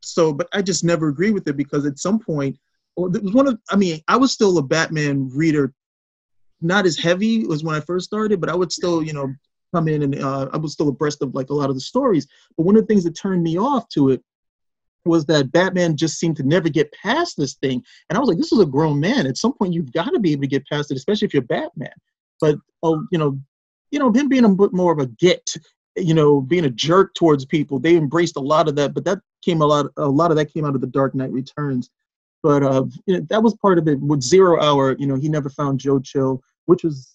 So, 0.00 0.34
but 0.34 0.48
I 0.52 0.60
just 0.60 0.84
never 0.84 1.08
agree 1.08 1.30
with 1.30 1.48
it 1.48 1.56
because 1.56 1.86
at 1.86 1.98
some 1.98 2.18
point 2.18 2.58
it 2.96 3.22
was 3.22 3.32
one 3.32 3.48
of 3.48 3.58
I 3.70 3.76
mean, 3.76 4.00
I 4.08 4.16
was 4.16 4.32
still 4.32 4.58
a 4.58 4.62
Batman 4.62 5.30
reader, 5.34 5.72
not 6.60 6.86
as 6.86 6.98
heavy 6.98 7.44
as 7.52 7.64
when 7.64 7.74
I 7.74 7.80
first 7.80 8.06
started, 8.06 8.40
but 8.40 8.50
I 8.50 8.54
would 8.54 8.72
still, 8.72 9.02
you 9.02 9.12
know, 9.12 9.32
come 9.74 9.88
in 9.88 10.02
and 10.02 10.22
uh, 10.22 10.48
I 10.52 10.56
was 10.56 10.72
still 10.72 10.88
abreast 10.88 11.22
of 11.22 11.34
like 11.34 11.50
a 11.50 11.54
lot 11.54 11.68
of 11.68 11.74
the 11.74 11.80
stories. 11.80 12.26
But 12.56 12.64
one 12.64 12.76
of 12.76 12.82
the 12.82 12.86
things 12.86 13.04
that 13.04 13.16
turned 13.16 13.42
me 13.42 13.58
off 13.58 13.88
to 13.90 14.10
it 14.10 14.22
was 15.04 15.26
that 15.26 15.52
Batman 15.52 15.96
just 15.96 16.18
seemed 16.18 16.36
to 16.36 16.42
never 16.42 16.68
get 16.68 16.92
past 16.92 17.36
this 17.36 17.54
thing. 17.54 17.82
And 18.08 18.16
I 18.16 18.20
was 18.20 18.28
like, 18.28 18.38
this 18.38 18.52
is 18.52 18.60
a 18.60 18.66
grown 18.66 19.00
man. 19.00 19.26
At 19.26 19.36
some 19.36 19.52
point, 19.52 19.74
you've 19.74 19.92
got 19.92 20.10
to 20.10 20.20
be 20.20 20.32
able 20.32 20.42
to 20.42 20.48
get 20.48 20.66
past 20.66 20.90
it, 20.90 20.96
especially 20.96 21.26
if 21.26 21.34
you're 21.34 21.42
Batman. 21.42 21.92
But 22.40 22.56
oh, 22.82 23.04
you 23.10 23.18
know, 23.18 23.38
you 23.90 23.98
know, 23.98 24.12
him 24.12 24.28
being 24.28 24.44
a 24.44 24.48
bit 24.48 24.72
more 24.72 24.92
of 24.92 24.98
a 24.98 25.06
git, 25.06 25.50
you 25.96 26.14
know, 26.14 26.40
being 26.40 26.64
a 26.64 26.70
jerk 26.70 27.14
towards 27.14 27.44
people, 27.44 27.78
they 27.78 27.96
embraced 27.96 28.36
a 28.36 28.40
lot 28.40 28.68
of 28.68 28.76
that. 28.76 28.94
But 28.94 29.04
that 29.04 29.20
came 29.42 29.60
a 29.60 29.66
lot, 29.66 29.86
a 29.96 30.08
lot 30.08 30.30
of 30.30 30.36
that 30.36 30.52
came 30.52 30.64
out 30.64 30.74
of 30.74 30.80
the 30.80 30.86
Dark 30.86 31.14
Knight 31.14 31.32
Returns. 31.32 31.90
But 32.44 32.62
uh, 32.62 32.84
you 33.06 33.16
know, 33.16 33.26
that 33.30 33.42
was 33.42 33.56
part 33.56 33.78
of 33.78 33.88
it. 33.88 33.98
With 34.00 34.22
Zero 34.22 34.62
Hour, 34.62 34.94
you 34.98 35.06
know, 35.06 35.16
he 35.16 35.28
never 35.28 35.48
found 35.48 35.80
Joe 35.80 35.98
Chill, 35.98 36.40
which 36.66 36.84
was 36.84 37.14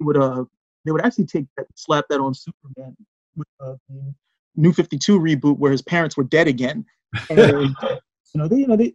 would 0.00 0.16
uh 0.16 0.44
they 0.84 0.92
would 0.92 1.04
actually 1.04 1.26
take 1.26 1.46
that 1.56 1.66
slap 1.74 2.04
that 2.08 2.20
on 2.20 2.32
Superman 2.32 2.96
with 3.36 3.48
uh, 3.60 3.74
the 3.90 4.14
New 4.56 4.72
Fifty 4.72 4.96
Two 4.96 5.18
reboot 5.18 5.58
where 5.58 5.72
his 5.72 5.82
parents 5.82 6.16
were 6.16 6.24
dead 6.24 6.48
again. 6.48 6.86
And, 7.28 7.38
you 7.82 8.40
know, 8.40 8.48
they 8.48 8.56
you 8.56 8.66
know 8.68 8.76
they 8.76 8.94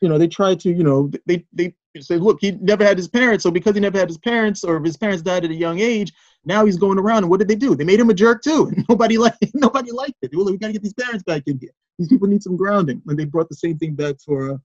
you 0.00 0.08
know 0.08 0.18
they 0.18 0.28
tried 0.28 0.60
to 0.60 0.70
you 0.70 0.84
know 0.84 1.10
they 1.26 1.44
they 1.52 1.74
say 2.00 2.16
look 2.16 2.38
he 2.40 2.52
never 2.52 2.84
had 2.84 2.96
his 2.96 3.08
parents 3.08 3.42
so 3.42 3.50
because 3.50 3.74
he 3.74 3.80
never 3.80 3.98
had 3.98 4.08
his 4.08 4.18
parents 4.18 4.64
or 4.64 4.82
his 4.82 4.96
parents 4.96 5.22
died 5.22 5.44
at 5.44 5.50
a 5.50 5.54
young 5.54 5.78
age 5.78 6.12
now 6.44 6.64
he's 6.64 6.76
going 6.76 6.98
around. 6.98 7.18
And 7.24 7.30
what 7.30 7.38
did 7.38 7.48
they 7.48 7.54
do? 7.54 7.74
They 7.74 7.84
made 7.84 8.00
him 8.00 8.10
a 8.10 8.14
jerk 8.14 8.42
too. 8.42 8.70
And 8.76 8.84
nobody 8.88 9.18
liked 9.18 9.44
nobody 9.54 9.90
liked 9.90 10.18
it. 10.22 10.30
Well, 10.34 10.46
we 10.46 10.58
got 10.58 10.68
to 10.68 10.72
get 10.72 10.82
these 10.82 10.94
parents 10.94 11.22
back 11.22 11.42
in 11.46 11.58
here. 11.58 11.72
These 11.98 12.08
people 12.08 12.28
need 12.28 12.42
some 12.42 12.56
grounding. 12.56 13.02
And 13.06 13.18
they 13.18 13.24
brought 13.24 13.48
the 13.48 13.54
same 13.54 13.78
thing 13.78 13.94
back 13.94 14.16
for 14.24 14.52
uh, 14.52 14.56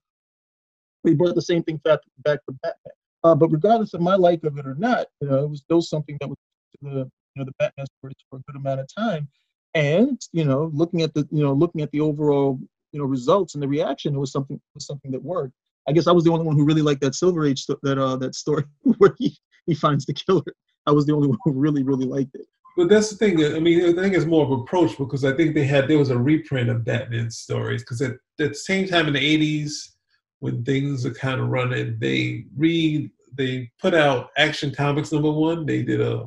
we 1.04 1.14
brought 1.14 1.34
the 1.34 1.42
same 1.42 1.62
thing 1.62 1.76
back, 1.78 2.00
back 2.24 2.40
for 2.44 2.52
Batman. 2.62 2.94
Uh, 3.22 3.34
but 3.34 3.50
regardless 3.50 3.94
of 3.94 4.00
my 4.00 4.14
like 4.14 4.42
of 4.44 4.58
it 4.58 4.66
or 4.66 4.74
not, 4.76 5.06
you 5.20 5.28
know, 5.28 5.44
it 5.44 5.50
was 5.50 5.60
still 5.60 5.82
something 5.82 6.16
that 6.20 6.28
was 6.28 6.36
the 6.82 7.10
you 7.34 7.36
know 7.36 7.44
the 7.44 7.52
Batman 7.58 7.86
stories 7.98 8.16
for 8.28 8.38
a 8.38 8.42
good 8.46 8.56
amount 8.56 8.80
of 8.80 8.88
time, 8.96 9.28
and 9.74 10.20
you 10.32 10.44
know 10.44 10.70
looking 10.72 11.02
at 11.02 11.12
the 11.14 11.28
you 11.30 11.42
know 11.42 11.52
looking 11.52 11.82
at 11.82 11.90
the 11.92 12.00
overall 12.00 12.58
you 12.92 12.98
know 12.98 13.04
results 13.04 13.54
and 13.54 13.62
the 13.62 13.68
reaction, 13.68 14.14
it 14.14 14.18
was 14.18 14.32
something 14.32 14.60
was 14.74 14.86
something 14.86 15.10
that 15.10 15.22
worked. 15.22 15.54
I 15.88 15.92
guess 15.92 16.06
I 16.06 16.12
was 16.12 16.24
the 16.24 16.32
only 16.32 16.44
one 16.44 16.56
who 16.56 16.64
really 16.64 16.82
liked 16.82 17.00
that 17.02 17.14
Silver 17.14 17.46
Age 17.46 17.66
that 17.66 17.98
uh 17.98 18.16
that 18.16 18.34
story 18.34 18.64
where 18.98 19.14
he 19.18 19.36
he 19.66 19.74
finds 19.74 20.06
the 20.06 20.14
killer. 20.14 20.42
I 20.86 20.92
was 20.92 21.06
the 21.06 21.14
only 21.14 21.28
one 21.28 21.38
who 21.44 21.52
really 21.52 21.82
really 21.82 22.06
liked 22.06 22.34
it. 22.34 22.46
But 22.76 22.88
that's 22.88 23.10
the 23.10 23.16
thing. 23.16 23.44
I 23.44 23.58
mean, 23.58 23.84
I 23.84 24.00
think 24.00 24.14
it's 24.14 24.24
more 24.24 24.44
of 24.44 24.52
approach 24.52 24.96
because 24.96 25.24
I 25.24 25.32
think 25.32 25.54
they 25.54 25.66
had 25.66 25.88
there 25.88 25.98
was 25.98 26.10
a 26.10 26.18
reprint 26.18 26.70
of 26.70 26.84
Batman 26.84 27.30
stories 27.30 27.82
because 27.82 28.00
at, 28.00 28.12
at 28.12 28.18
the 28.50 28.54
same 28.54 28.86
time 28.86 29.06
in 29.06 29.12
the 29.12 29.18
'80s 29.18 29.90
when 30.40 30.64
things 30.64 31.06
are 31.06 31.14
kind 31.14 31.40
of 31.40 31.48
running, 31.48 31.96
they 31.98 32.44
read 32.56 33.10
they 33.36 33.70
put 33.80 33.94
out 33.94 34.30
Action 34.36 34.74
Comics 34.74 35.12
number 35.12 35.30
one. 35.30 35.64
They 35.64 35.82
did 35.82 36.00
a 36.00 36.26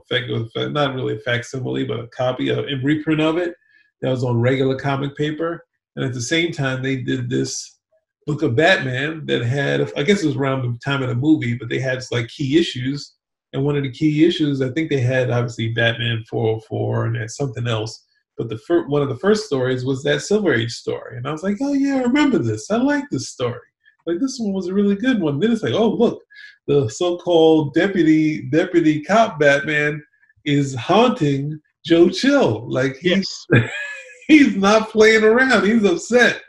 not 0.69 0.95
really 0.95 1.15
a 1.15 1.19
facsimile, 1.19 1.85
but 1.85 1.99
a 1.99 2.07
copy 2.07 2.49
of 2.49 2.59
a 2.59 2.75
reprint 2.81 3.21
of 3.21 3.37
it 3.37 3.55
that 4.01 4.09
was 4.09 4.23
on 4.23 4.39
regular 4.39 4.77
comic 4.77 5.15
paper. 5.15 5.65
And 5.95 6.05
at 6.05 6.13
the 6.13 6.21
same 6.21 6.51
time, 6.51 6.81
they 6.81 6.97
did 6.97 7.29
this 7.29 7.79
book 8.25 8.41
of 8.41 8.55
Batman 8.55 9.25
that 9.25 9.43
had, 9.43 9.91
I 9.97 10.03
guess 10.03 10.23
it 10.23 10.27
was 10.27 10.35
around 10.35 10.61
the 10.61 10.79
time 10.79 11.03
of 11.03 11.09
the 11.09 11.15
movie, 11.15 11.55
but 11.55 11.69
they 11.69 11.79
had 11.79 12.03
like 12.11 12.29
key 12.29 12.57
issues. 12.57 13.13
And 13.51 13.63
one 13.63 13.75
of 13.75 13.83
the 13.83 13.91
key 13.91 14.25
issues, 14.25 14.61
I 14.61 14.69
think 14.69 14.89
they 14.89 15.01
had 15.01 15.29
obviously 15.29 15.73
Batman 15.73 16.23
404 16.29 17.05
and 17.05 17.31
something 17.31 17.67
else. 17.67 18.05
But 18.37 18.49
the 18.49 18.57
first, 18.57 18.89
one 18.89 19.03
of 19.03 19.09
the 19.09 19.17
first 19.17 19.45
stories 19.45 19.85
was 19.85 20.01
that 20.03 20.21
Silver 20.21 20.53
Age 20.53 20.71
story. 20.71 21.17
And 21.17 21.27
I 21.27 21.31
was 21.31 21.43
like, 21.43 21.57
oh 21.61 21.73
yeah, 21.73 21.97
I 21.97 22.01
remember 22.01 22.39
this. 22.39 22.71
I 22.71 22.77
like 22.77 23.03
this 23.11 23.29
story. 23.29 23.59
Like 24.05 24.19
this 24.19 24.37
one 24.39 24.53
was 24.53 24.67
a 24.67 24.73
really 24.73 24.95
good 24.95 25.21
one. 25.21 25.39
Then 25.39 25.51
it's 25.51 25.63
like, 25.63 25.73
oh 25.73 25.89
look, 25.89 26.21
the 26.67 26.89
so-called 26.89 27.73
deputy 27.73 28.43
deputy 28.49 29.01
cop 29.01 29.39
Batman 29.39 30.03
is 30.45 30.75
haunting 30.75 31.59
Joe 31.85 32.09
Chill. 32.09 32.69
Like 32.69 32.97
he's 32.97 33.29
yes. 33.53 33.69
he's 34.27 34.55
not 34.55 34.89
playing 34.89 35.23
around. 35.23 35.65
He's 35.65 35.83
upset. 35.83 36.41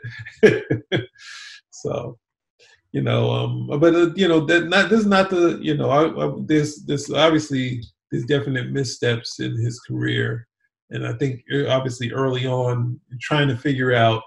so, 1.69 2.17
you 2.91 3.01
know, 3.01 3.31
um, 3.31 3.79
but 3.79 3.95
uh, 3.95 4.13
you 4.15 4.27
know 4.27 4.39
that 4.45 4.67
not 4.67 4.89
this 4.89 5.01
is 5.01 5.05
not 5.05 5.29
the 5.29 5.59
you 5.61 5.75
know 5.75 5.89
I, 5.89 6.25
I, 6.25 6.33
this 6.45 6.83
this 6.83 7.11
obviously 7.11 7.81
there's 8.11 8.25
definite 8.25 8.71
missteps 8.71 9.39
in 9.39 9.57
his 9.57 9.79
career, 9.81 10.47
and 10.91 11.05
I 11.05 11.13
think 11.13 11.41
uh, 11.53 11.67
obviously 11.67 12.11
early 12.11 12.47
on 12.47 12.99
trying 13.21 13.49
to 13.49 13.57
figure 13.57 13.93
out 13.93 14.23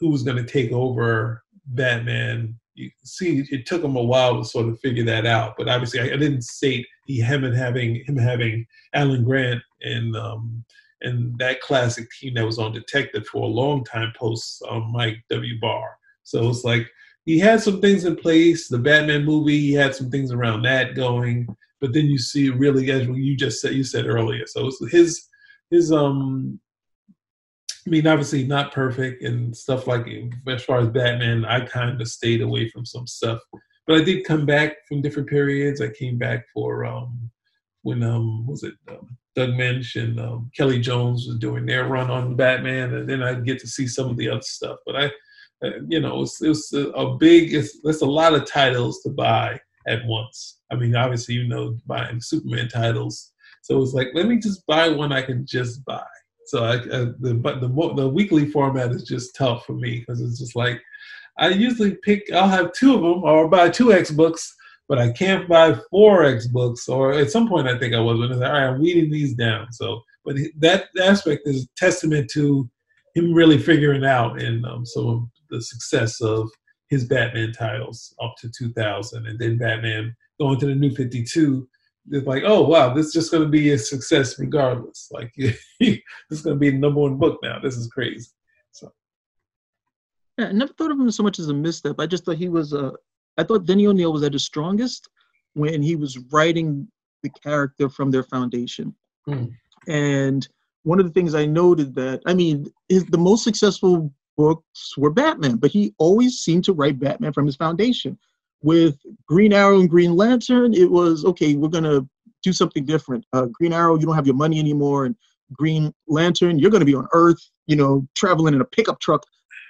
who 0.00 0.10
was 0.10 0.24
going 0.24 0.36
to 0.36 0.52
take 0.52 0.72
over 0.72 1.43
Batman. 1.66 2.58
You 2.74 2.90
see, 3.04 3.44
it 3.50 3.66
took 3.66 3.82
him 3.84 3.96
a 3.96 4.02
while 4.02 4.38
to 4.38 4.44
sort 4.44 4.68
of 4.68 4.80
figure 4.80 5.04
that 5.04 5.26
out. 5.26 5.54
But 5.56 5.68
obviously, 5.68 6.00
I, 6.00 6.04
I 6.04 6.16
didn't 6.16 6.42
state 6.42 6.86
he 7.06 7.20
him 7.20 7.44
and 7.44 7.56
having 7.56 8.04
him 8.04 8.16
having 8.16 8.66
Alan 8.94 9.24
Grant 9.24 9.62
and 9.82 10.16
um, 10.16 10.64
and 11.02 11.38
that 11.38 11.60
classic 11.60 12.08
team 12.10 12.34
that 12.34 12.46
was 12.46 12.58
on 12.58 12.72
Detective 12.72 13.26
for 13.26 13.42
a 13.44 13.46
long 13.46 13.84
time 13.84 14.12
post 14.18 14.62
um, 14.68 14.90
Mike 14.90 15.18
W. 15.30 15.60
Barr. 15.60 15.96
So 16.22 16.48
it's 16.48 16.64
like 16.64 16.90
he 17.26 17.38
had 17.38 17.60
some 17.60 17.80
things 17.80 18.04
in 18.04 18.16
place. 18.16 18.68
The 18.68 18.78
Batman 18.78 19.24
movie, 19.24 19.60
he 19.60 19.72
had 19.72 19.94
some 19.94 20.10
things 20.10 20.32
around 20.32 20.62
that 20.62 20.94
going. 20.94 21.46
But 21.80 21.92
then 21.92 22.06
you 22.06 22.18
see 22.18 22.50
really 22.50 22.90
as 22.90 23.06
you 23.06 23.36
just 23.36 23.60
said 23.60 23.74
you 23.74 23.84
said 23.84 24.06
earlier. 24.06 24.46
So 24.46 24.70
his 24.90 25.28
his 25.70 25.92
um 25.92 26.60
I 27.86 27.90
mean, 27.90 28.06
obviously 28.06 28.46
not 28.46 28.72
perfect 28.72 29.22
and 29.22 29.54
stuff 29.54 29.86
like 29.86 30.06
as 30.48 30.64
far 30.64 30.78
as 30.78 30.88
Batman, 30.88 31.44
I 31.44 31.60
kind 31.60 32.00
of 32.00 32.08
stayed 32.08 32.40
away 32.40 32.68
from 32.70 32.86
some 32.86 33.06
stuff, 33.06 33.40
but 33.86 34.00
I 34.00 34.04
did 34.04 34.24
come 34.24 34.46
back 34.46 34.76
from 34.88 35.02
different 35.02 35.28
periods. 35.28 35.82
I 35.82 35.88
came 35.88 36.16
back 36.16 36.46
for 36.54 36.86
um, 36.86 37.30
when 37.82 38.02
um, 38.02 38.46
was 38.46 38.62
it 38.62 38.74
um, 38.88 39.16
Doug 39.34 39.50
Moench 39.50 40.02
and 40.02 40.18
um, 40.18 40.50
Kelly 40.56 40.80
Jones 40.80 41.26
was 41.26 41.38
doing 41.38 41.66
their 41.66 41.86
run 41.86 42.10
on 42.10 42.36
Batman, 42.36 42.94
and 42.94 43.08
then 43.08 43.22
I'd 43.22 43.44
get 43.44 43.58
to 43.60 43.68
see 43.68 43.86
some 43.86 44.08
of 44.08 44.16
the 44.16 44.30
other 44.30 44.42
stuff. 44.42 44.78
But 44.86 44.96
I, 44.96 45.06
uh, 45.66 45.70
you 45.86 46.00
know, 46.00 46.22
it's 46.22 46.40
it's 46.40 46.72
a, 46.72 46.88
a 46.90 47.16
big, 47.16 47.52
it's, 47.52 47.78
it's 47.84 48.02
a 48.02 48.06
lot 48.06 48.34
of 48.34 48.46
titles 48.46 49.02
to 49.02 49.10
buy 49.10 49.60
at 49.86 50.06
once. 50.06 50.60
I 50.72 50.76
mean, 50.76 50.96
obviously, 50.96 51.34
you 51.34 51.46
know, 51.46 51.76
buying 51.86 52.20
Superman 52.20 52.68
titles, 52.68 53.32
so 53.60 53.82
it's 53.82 53.92
like 53.92 54.08
let 54.14 54.26
me 54.26 54.38
just 54.38 54.66
buy 54.66 54.88
one 54.88 55.12
I 55.12 55.20
can 55.20 55.44
just 55.44 55.84
buy 55.84 56.02
so 56.46 56.64
I, 56.64 56.76
uh, 56.76 57.12
the 57.18 57.34
but 57.34 57.60
the 57.60 57.68
the 57.68 58.08
weekly 58.08 58.46
format 58.46 58.92
is 58.92 59.04
just 59.04 59.34
tough 59.36 59.64
for 59.66 59.74
me 59.74 60.00
because 60.00 60.20
it's 60.20 60.38
just 60.38 60.56
like 60.56 60.80
I 61.38 61.48
usually 61.48 61.96
pick. 62.02 62.30
I'll 62.32 62.48
have 62.48 62.72
two 62.72 62.94
of 62.94 63.02
them 63.02 63.24
or 63.24 63.48
buy 63.48 63.70
two 63.70 63.92
X 63.92 64.10
books, 64.10 64.54
but 64.88 64.98
I 64.98 65.12
can't 65.12 65.48
buy 65.48 65.76
four 65.90 66.24
X 66.24 66.46
books. 66.46 66.88
Or 66.88 67.12
at 67.12 67.30
some 67.30 67.48
point, 67.48 67.68
I 67.68 67.78
think 67.78 67.94
I 67.94 68.00
was 68.00 68.18
when 68.18 68.30
it's 68.30 68.40
like, 68.40 68.50
all 68.50 68.54
right, 68.54 68.68
I'm 68.68 68.80
weeding 68.80 69.10
these 69.10 69.34
down. 69.34 69.72
So, 69.72 70.00
but 70.24 70.36
that 70.58 70.86
aspect 71.02 71.42
is 71.46 71.68
testament 71.76 72.30
to 72.34 72.68
him 73.14 73.32
really 73.32 73.58
figuring 73.58 74.04
out 74.04 74.40
and 74.40 74.64
um, 74.66 74.84
some 74.86 75.06
of 75.08 75.22
the 75.50 75.60
success 75.60 76.20
of 76.20 76.48
his 76.88 77.04
Batman 77.04 77.52
titles 77.52 78.14
up 78.22 78.34
to 78.38 78.50
2000, 78.56 79.26
and 79.26 79.38
then 79.38 79.58
Batman 79.58 80.14
going 80.40 80.58
to 80.60 80.66
the 80.66 80.74
New 80.74 80.94
52 80.94 81.68
it's 82.10 82.26
like, 82.26 82.42
oh 82.44 82.62
wow, 82.62 82.92
this 82.92 83.06
is 83.06 83.12
just 83.12 83.30
going 83.30 83.42
to 83.42 83.48
be 83.48 83.70
a 83.70 83.78
success 83.78 84.38
regardless. 84.38 85.08
Like 85.10 85.32
this 85.36 86.00
is 86.30 86.42
going 86.42 86.56
to 86.56 86.60
be 86.60 86.70
the 86.70 86.78
number 86.78 87.00
one 87.00 87.16
book 87.16 87.38
now. 87.42 87.58
This 87.58 87.76
is 87.76 87.88
crazy. 87.88 88.30
So. 88.72 88.92
Yeah, 90.38 90.48
I 90.48 90.52
never 90.52 90.72
thought 90.72 90.90
of 90.90 90.98
him 90.98 91.10
so 91.10 91.22
much 91.22 91.38
as 91.38 91.48
a 91.48 91.54
misstep. 91.54 91.96
I 91.98 92.06
just 92.06 92.24
thought 92.24 92.36
he 92.36 92.48
was. 92.48 92.74
Uh, 92.74 92.92
I 93.38 93.42
thought 93.42 93.66
Denny 93.66 93.86
O'Neil 93.86 94.12
was 94.12 94.22
at 94.22 94.32
his 94.32 94.44
strongest 94.44 95.08
when 95.54 95.82
he 95.82 95.96
was 95.96 96.18
writing 96.30 96.88
the 97.22 97.30
character 97.30 97.88
from 97.88 98.10
their 98.10 98.22
foundation. 98.22 98.94
Hmm. 99.26 99.46
And 99.88 100.46
one 100.82 101.00
of 101.00 101.06
the 101.06 101.12
things 101.12 101.34
I 101.34 101.46
noted 101.46 101.94
that 101.94 102.20
I 102.26 102.34
mean, 102.34 102.66
his, 102.88 103.04
the 103.06 103.18
most 103.18 103.44
successful 103.44 104.12
books 104.36 104.96
were 104.98 105.10
Batman, 105.10 105.56
but 105.56 105.70
he 105.70 105.94
always 105.98 106.40
seemed 106.40 106.64
to 106.64 106.72
write 106.72 106.98
Batman 106.98 107.32
from 107.32 107.46
his 107.46 107.56
foundation 107.56 108.18
with 108.64 108.96
Green 109.28 109.52
Arrow 109.52 109.78
and 109.78 109.90
Green 109.90 110.16
Lantern, 110.16 110.72
it 110.72 110.90
was 110.90 111.24
okay, 111.26 111.54
we're 111.54 111.68
gonna 111.68 112.00
do 112.42 112.52
something 112.52 112.84
different. 112.84 113.24
Uh, 113.34 113.46
Green 113.46 113.74
Arrow, 113.74 113.96
you 113.96 114.06
don't 114.06 114.14
have 114.14 114.26
your 114.26 114.34
money 114.34 114.58
anymore, 114.58 115.04
and 115.04 115.14
Green 115.52 115.92
Lantern, 116.08 116.58
you're 116.58 116.70
gonna 116.70 116.86
be 116.86 116.94
on 116.94 117.06
Earth, 117.12 117.38
you 117.66 117.76
know, 117.76 118.08
traveling 118.16 118.54
in 118.54 118.62
a 118.62 118.64
pickup 118.64 119.00
truck, 119.00 119.22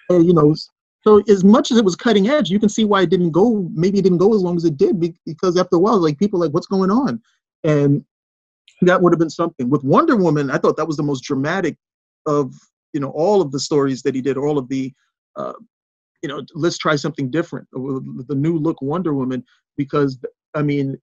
and 0.08 0.24
you 0.24 0.32
know. 0.32 0.54
So 1.02 1.20
as 1.28 1.44
much 1.44 1.70
as 1.70 1.76
it 1.76 1.84
was 1.84 1.96
cutting 1.96 2.28
edge, 2.28 2.48
you 2.48 2.60
can 2.60 2.68
see 2.68 2.84
why 2.84 3.02
it 3.02 3.10
didn't 3.10 3.32
go. 3.32 3.68
Maybe 3.74 3.98
it 3.98 4.02
didn't 4.02 4.18
go 4.18 4.32
as 4.32 4.40
long 4.40 4.56
as 4.56 4.64
it 4.64 4.78
did 4.78 4.98
because 5.26 5.58
after 5.58 5.76
a 5.76 5.78
while, 5.78 5.98
like 5.98 6.18
people 6.18 6.40
like, 6.40 6.52
what's 6.52 6.66
going 6.66 6.90
on? 6.90 7.20
And 7.64 8.04
that 8.80 9.02
would 9.02 9.12
have 9.12 9.18
been 9.18 9.28
something. 9.28 9.68
With 9.68 9.84
Wonder 9.84 10.16
Woman, 10.16 10.50
I 10.50 10.56
thought 10.56 10.76
that 10.76 10.86
was 10.86 10.96
the 10.96 11.02
most 11.02 11.22
dramatic 11.22 11.76
of 12.26 12.54
you 12.92 13.00
know 13.00 13.10
all 13.10 13.42
of 13.42 13.50
the 13.50 13.58
stories 13.58 14.02
that 14.02 14.14
he 14.14 14.22
did, 14.22 14.38
all 14.38 14.56
of 14.56 14.68
the 14.68 14.94
uh, 15.36 15.54
you 16.24 16.28
know, 16.28 16.40
let's 16.54 16.78
try 16.78 16.96
something 16.96 17.30
different. 17.30 17.68
The 17.72 18.34
new 18.34 18.56
look 18.56 18.80
Wonder 18.80 19.12
Woman, 19.12 19.44
because 19.76 20.18
I 20.54 20.62
mean, 20.62 20.96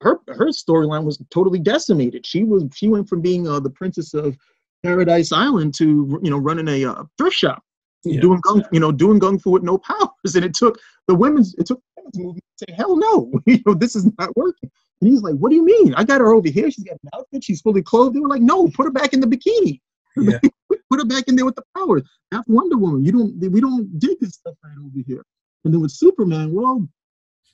her 0.00 0.18
her 0.26 0.48
storyline 0.48 1.04
was 1.04 1.22
totally 1.30 1.60
decimated. 1.60 2.26
She 2.26 2.42
was 2.42 2.64
she 2.74 2.88
went 2.88 3.08
from 3.08 3.20
being 3.20 3.46
uh, 3.46 3.60
the 3.60 3.70
princess 3.70 4.12
of 4.12 4.36
Paradise 4.82 5.30
Island 5.30 5.72
to 5.74 6.18
you 6.20 6.30
know 6.30 6.38
running 6.38 6.66
a 6.66 6.84
uh, 6.84 7.04
thrift 7.16 7.36
shop, 7.36 7.62
yeah. 8.04 8.20
doing 8.20 8.40
gung 8.40 8.64
you 8.72 8.80
know 8.80 8.90
doing 8.90 9.20
gung 9.20 9.40
fu 9.40 9.50
with 9.50 9.62
no 9.62 9.78
powers, 9.90 10.34
and 10.34 10.44
it 10.44 10.52
took 10.52 10.80
the 11.06 11.14
women's 11.14 11.54
it 11.54 11.66
took 11.66 11.80
the 11.96 12.02
women's 12.02 12.18
movement 12.18 12.44
to 12.58 12.64
say 12.68 12.74
hell 12.76 12.96
no, 12.96 13.30
you 13.46 13.60
know 13.64 13.74
this 13.74 13.94
is 13.94 14.10
not 14.18 14.36
working. 14.36 14.68
And 15.00 15.08
he's 15.08 15.22
like, 15.22 15.36
what 15.36 15.50
do 15.50 15.56
you 15.56 15.64
mean? 15.64 15.94
I 15.94 16.02
got 16.02 16.20
her 16.20 16.34
over 16.34 16.48
here. 16.48 16.72
She's 16.72 16.84
got 16.84 16.98
an 17.04 17.10
outfit. 17.14 17.44
She's 17.44 17.60
fully 17.60 17.82
clothed. 17.82 18.16
They 18.16 18.20
were 18.20 18.28
like, 18.28 18.42
no, 18.42 18.68
put 18.68 18.84
her 18.84 18.90
back 18.90 19.14
in 19.14 19.20
the 19.20 19.28
bikini. 19.28 19.80
Yeah. 20.16 20.40
Put 20.90 21.00
her 21.00 21.06
back 21.06 21.28
in 21.28 21.36
there 21.36 21.44
with 21.44 21.54
the 21.54 21.62
powers. 21.76 22.02
That's 22.30 22.48
Wonder 22.48 22.76
Woman. 22.76 23.04
You 23.04 23.12
don't. 23.12 23.52
We 23.52 23.60
don't 23.60 23.98
dig 23.98 24.18
this 24.20 24.34
stuff 24.34 24.54
right 24.64 24.76
over 24.84 25.04
here. 25.06 25.24
And 25.64 25.72
then 25.72 25.80
with 25.80 25.92
Superman, 25.92 26.52
well, 26.52 26.86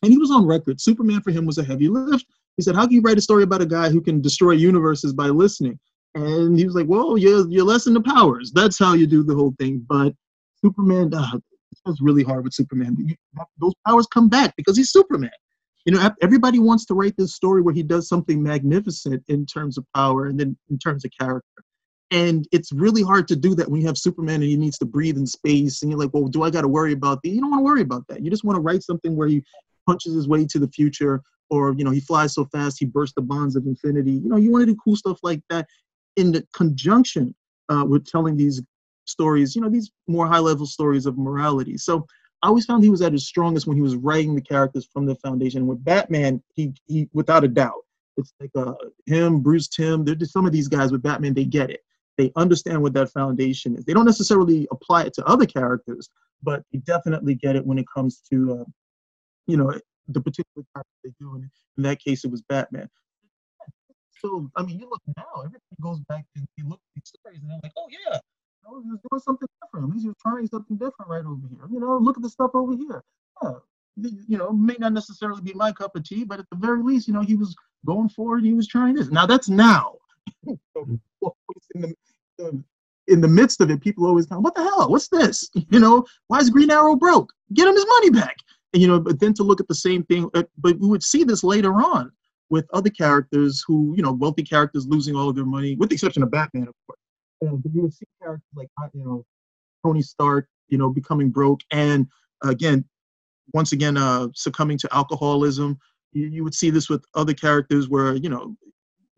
and 0.03 0.13
he 0.13 0.19
was 0.19 0.31
on 0.31 0.47
record. 0.47 0.81
Superman 0.81 1.21
for 1.21 1.31
him 1.31 1.45
was 1.45 1.59
a 1.59 1.65
heavy 1.65 1.89
lift. 1.89 2.27
He 2.57 2.63
said, 2.63 2.75
"How 2.75 2.87
can 2.87 2.93
you 2.93 3.03
write 3.03 3.19
a 3.19 3.23
story 3.23 3.43
about 3.43 3.61
a 3.61 3.67
guy 3.67 3.91
who 3.91 4.01
can 4.01 4.21
destroy 4.21 4.53
universes 4.53 5.13
by 5.13 5.29
listening?" 5.29 5.79
And 6.15 6.59
he 6.59 6.65
was 6.65 6.75
like, 6.75 6.89
"Well, 6.89 7.19
you're 7.19 7.47
you're 7.51 7.65
less 7.65 7.85
the 7.85 8.01
powers. 8.01 8.53
That's 8.53 8.79
how 8.79 8.95
you 8.95 9.07
do 9.07 9.23
the 9.23 9.35
whole 9.35 9.55
thing." 9.59 9.85
But 9.87 10.15
Superman, 10.65 11.13
uh, 11.13 11.33
it 11.35 11.43
was 11.85 12.01
really 12.01 12.23
hard 12.23 12.45
with 12.45 12.55
Superman. 12.55 12.97
Those 13.61 13.75
powers 13.87 14.07
come 14.07 14.29
back 14.29 14.55
because 14.57 14.77
he's 14.77 14.91
Superman. 14.91 15.31
You 15.85 15.93
know, 15.93 16.11
everybody 16.23 16.59
wants 16.59 16.85
to 16.87 16.95
write 16.95 17.17
this 17.17 17.35
story 17.35 17.63
where 17.63 17.75
he 17.75 17.83
does 17.83 18.09
something 18.09 18.43
magnificent 18.43 19.23
in 19.29 19.47
terms 19.47 19.79
of 19.79 19.85
power 19.95 20.27
and 20.27 20.41
then 20.41 20.57
in 20.69 20.79
terms 20.79 21.05
of 21.05 21.13
character. 21.19 21.63
And 22.13 22.47
it's 22.53 22.73
really 22.73 23.03
hard 23.03 23.27
to 23.29 23.37
do 23.37 23.55
that 23.57 23.69
when 23.69 23.81
you 23.81 23.87
have 23.89 23.99
Superman 23.99 24.37
and 24.37 24.45
he 24.45 24.57
needs 24.57 24.79
to 24.79 24.85
breathe 24.85 25.17
in 25.17 25.27
space. 25.27 25.83
And 25.83 25.91
you're 25.91 25.99
like, 25.99 26.15
well, 26.15 26.29
do 26.29 26.45
I 26.45 26.51
got 26.51 26.63
to 26.63 26.69
worry 26.69 26.93
about 26.93 27.23
that? 27.23 27.31
You 27.31 27.41
don't 27.41 27.51
want 27.51 27.61
to 27.61 27.65
worry 27.65 27.81
about 27.81 28.07
that. 28.09 28.23
You 28.23 28.31
just 28.31 28.45
want 28.45 28.57
to 28.57 28.61
write 28.61 28.83
something 28.83 29.17
where 29.17 29.29
he 29.29 29.43
punches 29.87 30.15
his 30.15 30.29
way 30.29 30.47
to 30.47 30.59
the 30.59 30.69
future 30.69 31.23
or, 31.51 31.75
you 31.77 31.85
know, 31.85 31.91
he 31.91 32.01
flies 32.01 32.35
so 32.35 32.45
fast 32.47 32.79
he 32.79 32.87
bursts 32.87 33.15
the 33.15 33.23
bonds 33.23 33.57
of 33.57 33.67
infinity. 33.67 34.13
You 34.13 34.29
know, 34.29 34.37
you 34.37 34.51
want 34.51 34.63
to 34.63 34.73
do 34.73 34.79
cool 34.83 34.97
stuff 34.97 35.19
like 35.23 35.43
that 35.51 35.67
in 36.17 36.33
the 36.33 36.47
conjunction 36.55 37.35
uh, 37.69 37.85
with 37.87 38.07
telling 38.07 38.37
these 38.37 38.63
stories, 39.05 39.55
you 39.55 39.63
know, 39.63 39.69
these 39.69 39.91
more 40.07 40.27
high 40.27 40.39
level 40.39 40.67
stories 40.67 41.07
of 41.07 41.19
morality. 41.19 41.77
So 41.77 42.07
I 42.43 42.49
always 42.49 42.67
found 42.67 42.85
he 42.85 42.91
was 42.91 43.03
at 43.03 43.13
his 43.13 43.27
strongest 43.27 43.67
when 43.67 43.77
he 43.77 43.83
was 43.83 43.97
writing 43.97 44.35
the 44.35 44.41
characters 44.41 44.89
from 44.93 45.07
the 45.07 45.15
foundation. 45.17 45.67
With 45.67 45.85
Batman, 45.85 46.43
he, 46.55 46.73
he 46.87 47.09
without 47.13 47.45
a 47.45 47.49
doubt, 47.49 47.85
It's 48.17 48.33
like 48.41 48.51
uh, 48.57 48.75
him, 49.07 49.41
Bruce 49.41 49.69
Timm. 49.69 50.05
They're 50.05 50.15
just 50.15 50.33
some 50.33 50.47
of 50.47 50.53
these 50.53 50.69
guys 50.69 50.93
with 50.93 51.03
Batman. 51.03 51.35
They 51.35 51.45
get 51.45 51.71
it. 51.71 51.81
They 52.17 52.33
understand 52.37 52.83
what 52.83 52.95
that 52.95 53.11
foundation 53.11 53.77
is. 53.77 53.85
They 53.85 53.93
don't 53.93 54.07
necessarily 54.07 54.67
apply 54.71 55.05
it 55.05 55.15
to 55.15 55.25
other 55.25 55.47
characters, 55.47 56.09
but 56.43 56.63
they 56.73 56.79
definitely 56.79 57.35
get 57.35 57.57
it 57.57 57.67
when 57.67 57.79
it 57.79 57.87
comes 57.93 58.23
to, 58.31 58.61
uh, 58.61 58.65
you 59.47 59.57
know, 59.57 59.73
the 60.09 60.21
particular 60.21 60.65
character 60.75 60.93
they 61.05 61.13
do. 61.21 61.35
And 61.35 61.51
in 61.77 61.83
that 61.83 62.01
case, 62.01 62.25
it 62.25 62.31
was 62.31 62.43
Batman. 62.43 62.89
So 64.19 64.51
I 64.57 64.63
mean, 64.63 64.79
you 64.79 64.89
look 64.89 65.03
now, 65.17 65.43
everything 65.45 65.61
goes 65.81 66.01
back 66.09 66.25
and 66.37 66.47
you 66.57 66.69
look 66.69 66.81
at 66.81 66.95
these 66.95 67.13
stories, 67.21 67.41
and 67.43 67.51
they're 67.51 67.61
like, 67.63 67.73
oh 67.77 67.87
yeah, 67.91 68.19
you 68.19 68.71
know, 68.71 68.83
he 68.83 68.91
was 68.91 69.01
doing 69.11 69.21
something 69.21 69.49
different. 69.63 69.89
At 69.89 69.93
least 69.93 70.05
he 70.05 70.09
was 70.09 70.17
trying 70.23 70.47
something 70.47 70.77
different 70.77 71.11
right 71.11 71.25
over 71.25 71.47
here. 71.49 71.69
You 71.71 71.81
know, 71.81 71.99
look 71.99 72.17
at 72.17 72.23
the 72.23 72.31
stuff 72.31 72.53
over 72.55 72.75
here. 72.75 73.03
Yeah, 73.43 73.53
you 73.97 74.39
know, 74.39 74.53
may 74.53 74.77
not 74.79 74.93
necessarily 74.93 75.43
be 75.43 75.53
my 75.55 75.73
cup 75.73 75.97
of 75.97 76.05
tea, 76.05 76.25
but 76.25 76.41
at 76.41 76.47
the 76.51 76.57
very 76.57 76.83
least, 76.83 77.09
you 77.09 77.15
know, 77.15 77.23
he 77.23 77.37
was 77.37 77.55
going 77.85 78.09
forward. 78.09 78.45
He 78.45 78.53
was 78.53 78.69
trying 78.69 78.95
this. 78.95 79.09
Now 79.09 79.27
that's 79.27 79.49
now. 79.49 79.97
in, 80.47 81.01
the, 81.75 81.95
in 83.09 83.21
the 83.21 83.29
midst 83.29 83.61
of 83.61 83.71
it, 83.71 83.81
people 83.81 84.07
always 84.07 84.27
go, 84.27 84.39
"What 84.39 84.55
the 84.55 84.63
hell? 84.63 84.91
What's 84.91 85.09
this? 85.09 85.49
You 85.71 85.81
know, 85.81 86.05
why 86.29 86.39
is 86.39 86.51
Green 86.51 86.71
Arrow 86.71 86.97
broke? 86.97 87.33
Get 87.55 87.69
him 87.69 87.75
his 87.75 87.87
money 87.87 88.11
back." 88.11 88.37
And 88.73 88.83
you 88.83 88.89
know, 88.89 89.01
but 89.01 89.21
then 89.21 89.35
to 89.35 89.43
look 89.43 89.61
at 89.61 89.69
the 89.69 89.75
same 89.75 90.05
thing, 90.05 90.29
uh, 90.35 90.45
but 90.59 90.79
we 90.79 90.89
would 90.89 91.03
see 91.03 91.25
this 91.25 91.43
later 91.45 91.73
on 91.75 92.13
with 92.51 92.67
other 92.73 92.91
characters 92.91 93.65
who, 93.67 93.95
you 93.97 94.03
know, 94.03 94.13
wealthy 94.13 94.43
characters 94.43 94.87
losing 94.87 95.17
all 95.17 95.29
of 95.29 95.35
their 95.35 95.45
money, 95.45 95.75
with 95.77 95.89
the 95.89 95.95
exception 95.95 96.23
of 96.23 96.31
Batman, 96.31 96.69
of 96.69 96.75
course. 96.87 97.01
But 97.41 97.75
you 97.75 97.83
would 97.83 97.93
see 97.93 98.07
characters 98.23 98.47
like, 98.55 98.69
uh, 98.83 98.89
you 98.95 99.05
know, 99.05 99.25
Tony 99.85 100.03
Stark, 100.03 100.49
you 100.69 100.79
know, 100.79 100.91
becoming 100.91 101.31
broke, 101.31 101.61
and 101.71 102.07
again, 102.43 102.85
once 103.53 103.73
again 103.73 103.97
uh, 103.97 104.29
succumbing 104.35 104.79
to 104.79 104.89
alcoholism. 104.95 105.79
You, 106.13 106.29
you 106.29 106.45
would 106.45 106.55
see 106.55 106.71
this 106.71 106.89
with 106.89 107.05
other 107.15 107.35
characters 107.35 107.89
where 107.89 108.15
you 108.15 108.29
know 108.29 108.57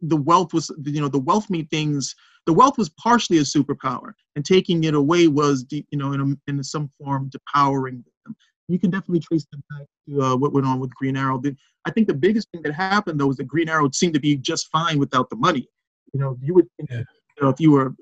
the 0.03 0.17
wealth 0.17 0.53
was 0.53 0.71
you 0.85 1.01
know 1.01 1.09
the 1.09 1.19
wealth 1.19 1.51
made 1.51 1.69
things 1.71 2.15
the 2.47 2.53
wealth 2.53 2.79
was 2.79 2.89
partially 2.91 3.39
a 3.39 3.43
superpower 3.43 4.13
and 4.37 4.45
taking 4.45 4.85
it 4.85 4.95
away 4.95 5.29
was 5.29 5.67
you 5.71 5.85
know 5.93 6.13
in, 6.13 6.21
a, 6.21 6.51
in 6.51 6.63
some 6.63 6.91
form 6.99 7.31
depowering 7.31 8.03
them 8.25 8.37
you 8.69 8.79
can 8.79 8.91
definitely 8.91 9.21
trace 9.21 9.47
them 9.51 9.63
back 9.71 9.87
to 10.09 10.23
uh, 10.23 10.37
what 10.37 10.53
went 10.53 10.67
on 10.67 10.79
with 10.79 10.95
green 10.95 11.17
arrow 11.17 11.41
i 11.85 11.91
think 11.91 12.07
the 12.07 12.15
biggest 12.15 12.49
thing 12.53 12.63
that 12.63 12.73
happened 12.73 13.19
though 13.19 13.27
was 13.27 13.37
that 13.37 13.45
green 13.45 13.69
arrow 13.69 13.89
seemed 13.93 14.15
to 14.15 14.21
be 14.21 14.37
just 14.37 14.69
fine 14.71 14.99
without 14.99 15.29
the 15.31 15.37
money 15.37 15.69
you 16.13 16.21
know 16.21 16.39
you 16.41 16.55
would 16.55 16.69
think 16.77 16.91
yeah. 16.91 16.99
you 16.99 17.43
know 17.43 17.49
if 17.49 17.59
you 17.59 17.73
were 17.73 17.95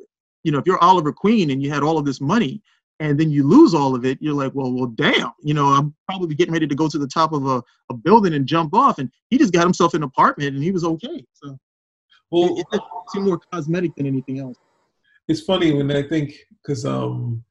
you 0.44 0.52
know 0.52 0.59
if 0.59 0.66
you're 0.66 0.82
oliver 0.82 1.12
queen 1.12 1.50
and 1.50 1.62
you 1.62 1.70
had 1.70 1.82
all 1.82 1.98
of 1.98 2.04
this 2.04 2.20
money 2.20 2.62
and 3.00 3.18
then 3.20 3.30
you 3.30 3.46
lose 3.46 3.74
all 3.74 3.94
of 3.94 4.04
it, 4.04 4.18
you're 4.20 4.35
like, 4.35 4.52
well, 4.54 4.72
well, 4.72 4.87
damn, 4.87 5.32
you 5.42 5.52
know, 5.52 5.66
I'm 5.66 5.94
probably 6.09 6.35
getting 6.35 6.52
ready 6.52 6.66
to 6.66 6.74
go 6.74 6.88
to 6.88 6.98
the 6.98 7.06
top 7.06 7.32
of 7.32 7.46
a, 7.46 7.62
a 7.90 7.94
building 7.94 8.35
and 8.35 8.46
jump 8.46 8.74
off. 8.74 8.98
And 8.98 9.11
he 9.28 9.37
just 9.37 9.52
got 9.52 9.64
himself 9.64 9.94
an 9.94 10.02
apartment 10.02 10.54
and 10.54 10.64
he 10.64 10.70
was 10.70 10.85
okay. 10.85 11.24
So 11.35 11.59
well, 12.30 12.58
it, 12.58 12.66
it 12.72 12.80
seemed 13.12 13.26
more 13.26 13.40
cosmetic 13.52 13.94
than 13.96 14.06
anything 14.06 14.40
else. 14.40 14.56
It's 15.28 15.40
funny 15.40 15.72
when 15.72 15.90
I 15.90 16.02
think, 16.02 16.34
because 16.62 16.84
um, 16.84 17.44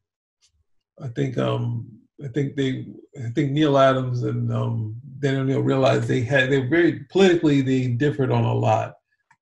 I 1.01 1.07
think 1.09 1.38
um, 1.38 1.88
I 2.23 2.29
think 2.29 2.55
they, 2.55 2.88
I 3.23 3.29
think 3.31 3.51
Neal 3.51 3.77
Adams 3.77 4.23
and 4.23 4.51
um, 4.51 4.95
Denny 5.19 5.38
O'Neil 5.38 5.61
realized 5.61 6.07
they 6.07 6.21
had, 6.21 6.49
they 6.49 6.59
were 6.59 6.67
very 6.67 7.05
politically 7.11 7.61
they 7.61 7.88
differed 7.88 8.31
on 8.31 8.45
a 8.45 8.53
lot, 8.53 8.93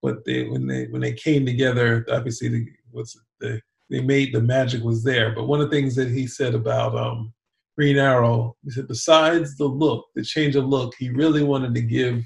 but 0.02 0.26
they 0.26 0.46
when 0.46 0.65
they 0.67 0.86
when 0.86 1.02
they 1.02 1.13
came 1.13 1.46
together, 1.46 2.06
obviously 2.12 2.48
the 2.48 2.67
what's 2.91 3.15
the 3.39 3.62
they 3.89 4.02
made 4.02 4.34
the 4.34 4.41
magic 4.41 4.84
was 4.84 5.04
there. 5.04 5.36
But 5.36 5.48
one 5.48 5.62
of 5.62 5.69
the 5.69 5.76
things 5.76 5.96
that 5.96 6.10
he 6.10 6.26
said 6.26 6.56
about 6.56 6.98
um, 6.98 7.32
Green 7.78 7.98
Arrow, 7.98 8.56
he 8.63 8.72
said 8.72 8.88
besides 8.88 9.56
the 9.56 9.65
look, 9.65 10.06
the 10.15 10.24
change 10.24 10.56
of 10.56 10.65
look, 10.65 10.96
he 10.98 11.10
really 11.10 11.43
wanted 11.43 11.76
to 11.76 11.82
give 11.82 12.24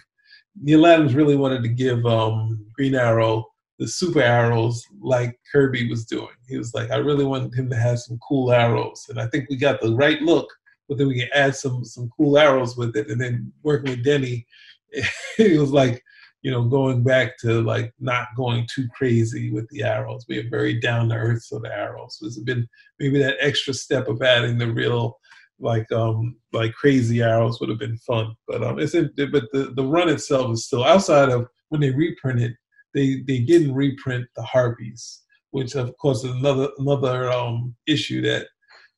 Neal 0.62 0.86
Adams 0.86 1.16
really 1.16 1.36
wanted 1.36 1.64
to 1.64 1.70
give 1.70 2.06
um, 2.06 2.66
Green 2.74 2.96
Arrow 2.96 3.46
the 3.80 3.88
super 3.88 4.22
arrows 4.22 4.84
like 5.02 5.40
Kirby 5.52 5.88
was 5.88 6.06
doing. 6.06 6.34
He 6.48 6.58
was 6.58 6.74
like, 6.74 6.90
I 6.90 6.96
really 6.96 7.26
wanted 7.26 7.54
him 7.54 7.70
to 7.70 7.76
have 7.76 8.00
some 8.00 8.18
cool 8.28 8.52
arrows, 8.52 9.06
and 9.10 9.20
I 9.20 9.28
think 9.28 9.50
we 9.50 9.56
got 9.56 9.82
the 9.82 9.96
right 9.96 10.22
look. 10.22 10.52
But 10.90 10.98
then 10.98 11.08
we 11.08 11.20
can 11.20 11.30
add 11.34 11.56
some 11.56 11.84
some 11.84 12.10
cool 12.18 12.38
arrows 12.38 12.76
with 12.78 12.96
it, 12.96 13.10
and 13.10 13.20
then 13.22 13.52
working 13.62 13.92
with 13.92 14.04
Denny, 14.04 14.48
it 15.38 15.60
was 15.60 15.72
like 15.72 16.02
you 16.44 16.52
know, 16.52 16.64
going 16.64 17.04
back 17.04 17.38
to 17.38 17.62
like 17.62 17.94
not 18.00 18.28
going 18.36 18.68
too 18.74 18.88
crazy 18.96 19.52
with 19.52 19.68
the 19.70 19.84
arrows, 19.84 20.24
being 20.26 20.50
very 20.50 20.80
down 20.80 21.10
to 21.10 21.16
earth 21.16 21.44
so 21.44 21.60
the 21.60 21.76
arrows. 21.76 22.20
It's 22.22 22.40
been 22.40 22.68
maybe 23.00 23.20
that 23.20 23.38
extra 23.42 23.74
step 23.74 24.08
of 24.08 24.22
adding 24.22 24.58
the 24.58 24.72
real 24.72 25.20
like 25.60 25.92
um 25.92 26.36
like 26.54 26.74
crazy 26.74 27.22
arrows 27.22 27.60
would 27.60 27.70
have 27.70 27.80
been 27.80 27.98
fun. 27.98 28.36
But 28.48 28.64
um 28.64 28.80
it's 28.80 28.94
but 28.94 29.44
the, 29.54 29.74
the 29.76 29.84
run 29.84 30.10
itself 30.10 30.52
is 30.52 30.66
still 30.66 30.84
outside 30.84 31.30
of 31.30 31.48
when 31.70 31.82
they 31.82 31.92
reprinted, 31.92 32.56
they 32.94 33.24
they 33.28 33.40
didn't 33.40 33.74
reprint 33.74 34.28
the 34.36 34.44
harpies, 34.44 35.24
which 35.52 35.76
of 35.76 35.96
course 35.98 36.24
is 36.24 36.32
another 36.32 36.70
another 36.78 37.32
um 37.32 37.76
issue 37.88 38.22
that 38.22 38.48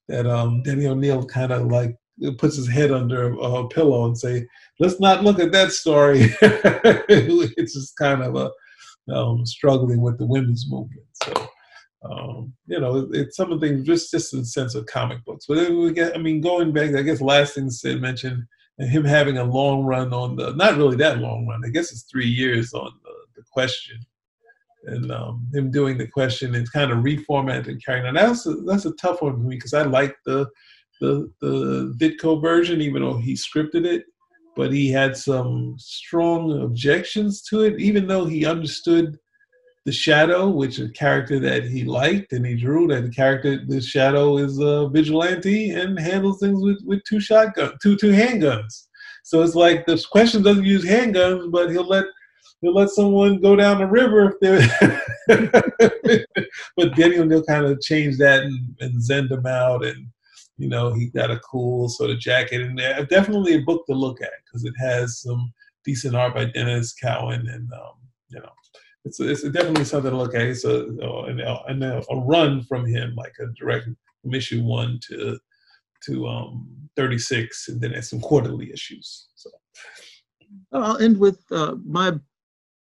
that 0.07 0.27
um 0.27 0.61
Denny 0.63 0.87
O'Neil 0.87 1.25
kind 1.25 1.51
of 1.51 1.67
like 1.67 1.95
puts 2.37 2.57
his 2.57 2.67
head 2.67 2.91
under 2.91 3.33
a 3.39 3.67
pillow 3.69 4.05
and 4.05 4.17
say, 4.17 4.45
let's 4.79 4.99
not 4.99 5.23
look 5.23 5.39
at 5.39 5.51
that 5.51 5.71
story. 5.71 6.19
it's 6.41 7.73
just 7.73 7.95
kind 7.97 8.21
of 8.21 8.35
a 8.35 8.51
um, 9.13 9.45
struggling 9.45 10.01
with 10.01 10.17
the 10.17 10.25
women's 10.25 10.65
movement. 10.69 11.05
So, 11.23 11.49
um, 12.03 12.53
you 12.67 12.79
know, 12.79 12.97
it, 12.97 13.09
it's 13.11 13.35
some 13.35 13.51
of 13.51 13.59
the 13.59 13.67
things 13.67 13.85
just 13.85 14.11
just 14.11 14.33
in 14.33 14.39
the 14.39 14.45
sense 14.45 14.75
of 14.75 14.85
comic 14.85 15.23
books. 15.25 15.45
But 15.47 15.55
then 15.55 15.77
we 15.77 15.91
get, 15.91 16.15
I 16.15 16.19
mean, 16.19 16.41
going 16.41 16.71
back, 16.71 16.95
I 16.95 17.01
guess 17.01 17.21
last 17.21 17.55
thing 17.55 17.69
Sid 17.69 18.01
mentioned 18.01 18.43
and 18.77 18.89
him 18.89 19.03
having 19.03 19.37
a 19.37 19.43
long 19.43 19.83
run 19.83 20.13
on 20.13 20.35
the 20.35 20.53
not 20.53 20.77
really 20.77 20.95
that 20.97 21.19
long 21.19 21.47
run. 21.47 21.61
I 21.65 21.69
guess 21.69 21.91
it's 21.91 22.03
three 22.03 22.27
years 22.27 22.73
on 22.73 22.91
the, 23.03 23.11
the 23.35 23.43
question. 23.51 23.97
And 24.85 25.11
um, 25.11 25.45
him 25.53 25.71
doing 25.71 25.97
the 25.97 26.07
question 26.07 26.55
and 26.55 26.71
kind 26.71 26.91
of 26.91 26.99
reformatting 26.99 27.67
and 27.67 27.85
carrying 27.85 28.05
on. 28.05 28.13
That's 28.13 28.45
a, 28.45 28.53
that's 28.65 28.85
a 28.85 28.93
tough 28.93 29.21
one 29.21 29.33
for 29.33 29.39
me 29.39 29.57
because 29.57 29.73
I 29.73 29.83
like 29.83 30.15
the 30.25 30.47
the 31.01 31.29
the 31.41 31.93
Ditko 31.97 32.41
version, 32.41 32.81
even 32.81 33.01
though 33.01 33.17
he 33.17 33.33
scripted 33.33 33.85
it 33.85 34.05
but 34.59 34.73
he 34.73 34.89
had 34.89 35.15
some 35.15 35.73
strong 35.77 36.61
objections 36.61 37.41
to 37.43 37.61
it, 37.61 37.79
even 37.79 38.07
though 38.07 38.25
he 38.25 38.45
understood 38.45 39.17
the 39.89 39.93
shadow, 39.93 40.47
which 40.47 40.77
a 40.77 40.87
character 40.89 41.39
that 41.39 41.63
he 41.63 41.83
liked 41.83 42.31
and 42.31 42.45
he 42.45 42.53
drew. 42.53 42.85
That 42.87 43.05
the 43.05 43.09
character, 43.09 43.65
the 43.65 43.81
shadow, 43.81 44.37
is 44.37 44.59
a 44.59 44.87
vigilante 44.87 45.71
and 45.71 45.99
handles 45.99 46.39
things 46.39 46.61
with, 46.61 46.79
with 46.85 47.03
two 47.05 47.19
shotguns, 47.19 47.73
two 47.81 47.95
two 47.97 48.11
handguns. 48.11 48.85
So 49.23 49.41
it's 49.41 49.55
like 49.55 49.87
this 49.87 50.05
question 50.05 50.43
doesn't 50.43 50.63
use 50.63 50.85
handguns, 50.85 51.49
but 51.51 51.71
he'll 51.71 51.87
let 51.87 52.05
he'll 52.61 52.75
let 52.75 52.89
someone 52.89 53.41
go 53.41 53.55
down 53.55 53.79
the 53.79 53.87
river 53.87 54.37
if 54.41 56.25
but 56.77 56.95
Denny 56.95 57.17
O'Neil 57.17 57.43
kind 57.43 57.65
of 57.65 57.81
changed 57.81 58.19
that 58.19 58.43
and, 58.43 58.75
and 58.79 59.01
zenned 59.01 59.31
him 59.31 59.47
out 59.47 59.83
and 59.83 60.05
you 60.57 60.67
know, 60.67 60.93
he 60.93 61.07
got 61.07 61.31
a 61.31 61.39
cool 61.39 61.89
sort 61.89 62.11
of 62.11 62.19
jacket 62.19 62.61
and. 62.61 62.77
Definitely 63.09 63.55
a 63.55 63.61
book 63.61 63.87
to 63.87 63.93
look 63.93 64.21
at 64.21 64.33
because 64.45 64.65
it 64.65 64.73
has 64.77 65.21
some 65.21 65.51
decent 65.83 66.15
art 66.15 66.35
by 66.35 66.45
Denys 66.45 66.93
Cowan, 67.01 67.47
and 67.47 67.71
um, 67.73 67.95
you 68.27 68.39
know, 68.39 68.51
it's 69.05 69.19
it's 69.19 69.43
definitely 69.43 69.85
something 69.85 70.11
to 70.11 70.17
look 70.17 70.35
at. 70.35 70.41
It's 70.41 70.65
a 70.65 70.85
and 71.27 71.83
a, 71.83 72.03
a, 72.09 72.19
run 72.19 72.63
from 72.63 72.85
him, 72.85 73.15
like 73.15 73.33
a 73.39 73.47
direct 73.57 73.87
from 74.21 74.33
issue 74.33 74.63
one 74.63 74.99
to 75.07 75.39
to 76.05 76.27
um 76.27 76.67
36, 76.95 77.69
and 77.69 77.81
then 77.81 77.93
it's 77.93 78.09
some 78.09 78.19
quarterly 78.19 78.71
issues. 78.71 79.29
So 79.35 79.49
I'll 80.73 80.97
end 80.97 81.17
with 81.17 81.39
uh, 81.51 81.75
my. 81.85 82.13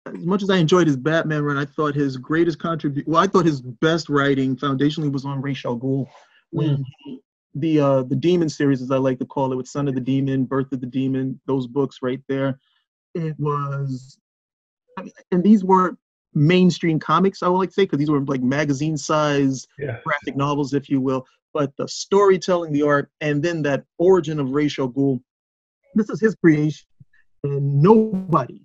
As 0.06 0.24
much 0.24 0.42
as 0.42 0.48
I 0.48 0.56
enjoyed 0.56 0.86
his 0.86 0.96
Batman 0.96 1.42
run, 1.42 1.58
I 1.58 1.66
thought 1.66 1.94
his 1.94 2.16
greatest 2.16 2.58
contribution. 2.58 3.12
Well, 3.12 3.22
I 3.22 3.26
thought 3.26 3.44
his 3.44 3.60
best 3.60 4.08
writing 4.08 4.56
foundationally 4.56 5.12
was 5.12 5.26
on 5.26 5.42
Ra's 5.42 5.62
al 5.64 5.78
Ghul 5.78 6.06
when 6.50 6.78
mm. 6.78 6.84
he 7.04 7.20
the 7.54 7.80
uh 7.80 8.02
the 8.02 8.14
demon 8.14 8.48
series 8.48 8.80
as 8.80 8.92
i 8.92 8.96
like 8.96 9.18
to 9.18 9.24
call 9.24 9.52
it 9.52 9.56
with 9.56 9.66
son 9.66 9.88
of 9.88 9.94
the 9.94 10.00
demon 10.00 10.44
birth 10.44 10.70
of 10.72 10.80
the 10.80 10.86
demon 10.86 11.40
those 11.46 11.66
books 11.66 11.98
right 12.00 12.20
there 12.28 12.60
it 13.14 13.34
was 13.38 14.18
and 15.32 15.42
these 15.42 15.64
weren't 15.64 15.98
mainstream 16.34 16.98
comics 16.98 17.42
i 17.42 17.48
would 17.48 17.58
like 17.58 17.70
to 17.70 17.74
say 17.74 17.82
because 17.82 17.98
these 17.98 18.10
were 18.10 18.20
like 18.20 18.42
magazine 18.42 18.96
size 18.96 19.66
yeah. 19.78 19.98
graphic 20.04 20.36
novels 20.36 20.74
if 20.74 20.88
you 20.88 21.00
will 21.00 21.26
but 21.52 21.72
the 21.76 21.88
storytelling 21.88 22.72
the 22.72 22.82
art 22.82 23.10
and 23.20 23.42
then 23.42 23.62
that 23.62 23.84
origin 23.98 24.38
of 24.38 24.50
Ra's 24.50 24.78
al 24.78 24.88
Ghul 24.88 25.20
this 25.94 26.08
is 26.08 26.20
his 26.20 26.36
creation 26.36 26.86
and 27.42 27.82
nobody 27.82 28.62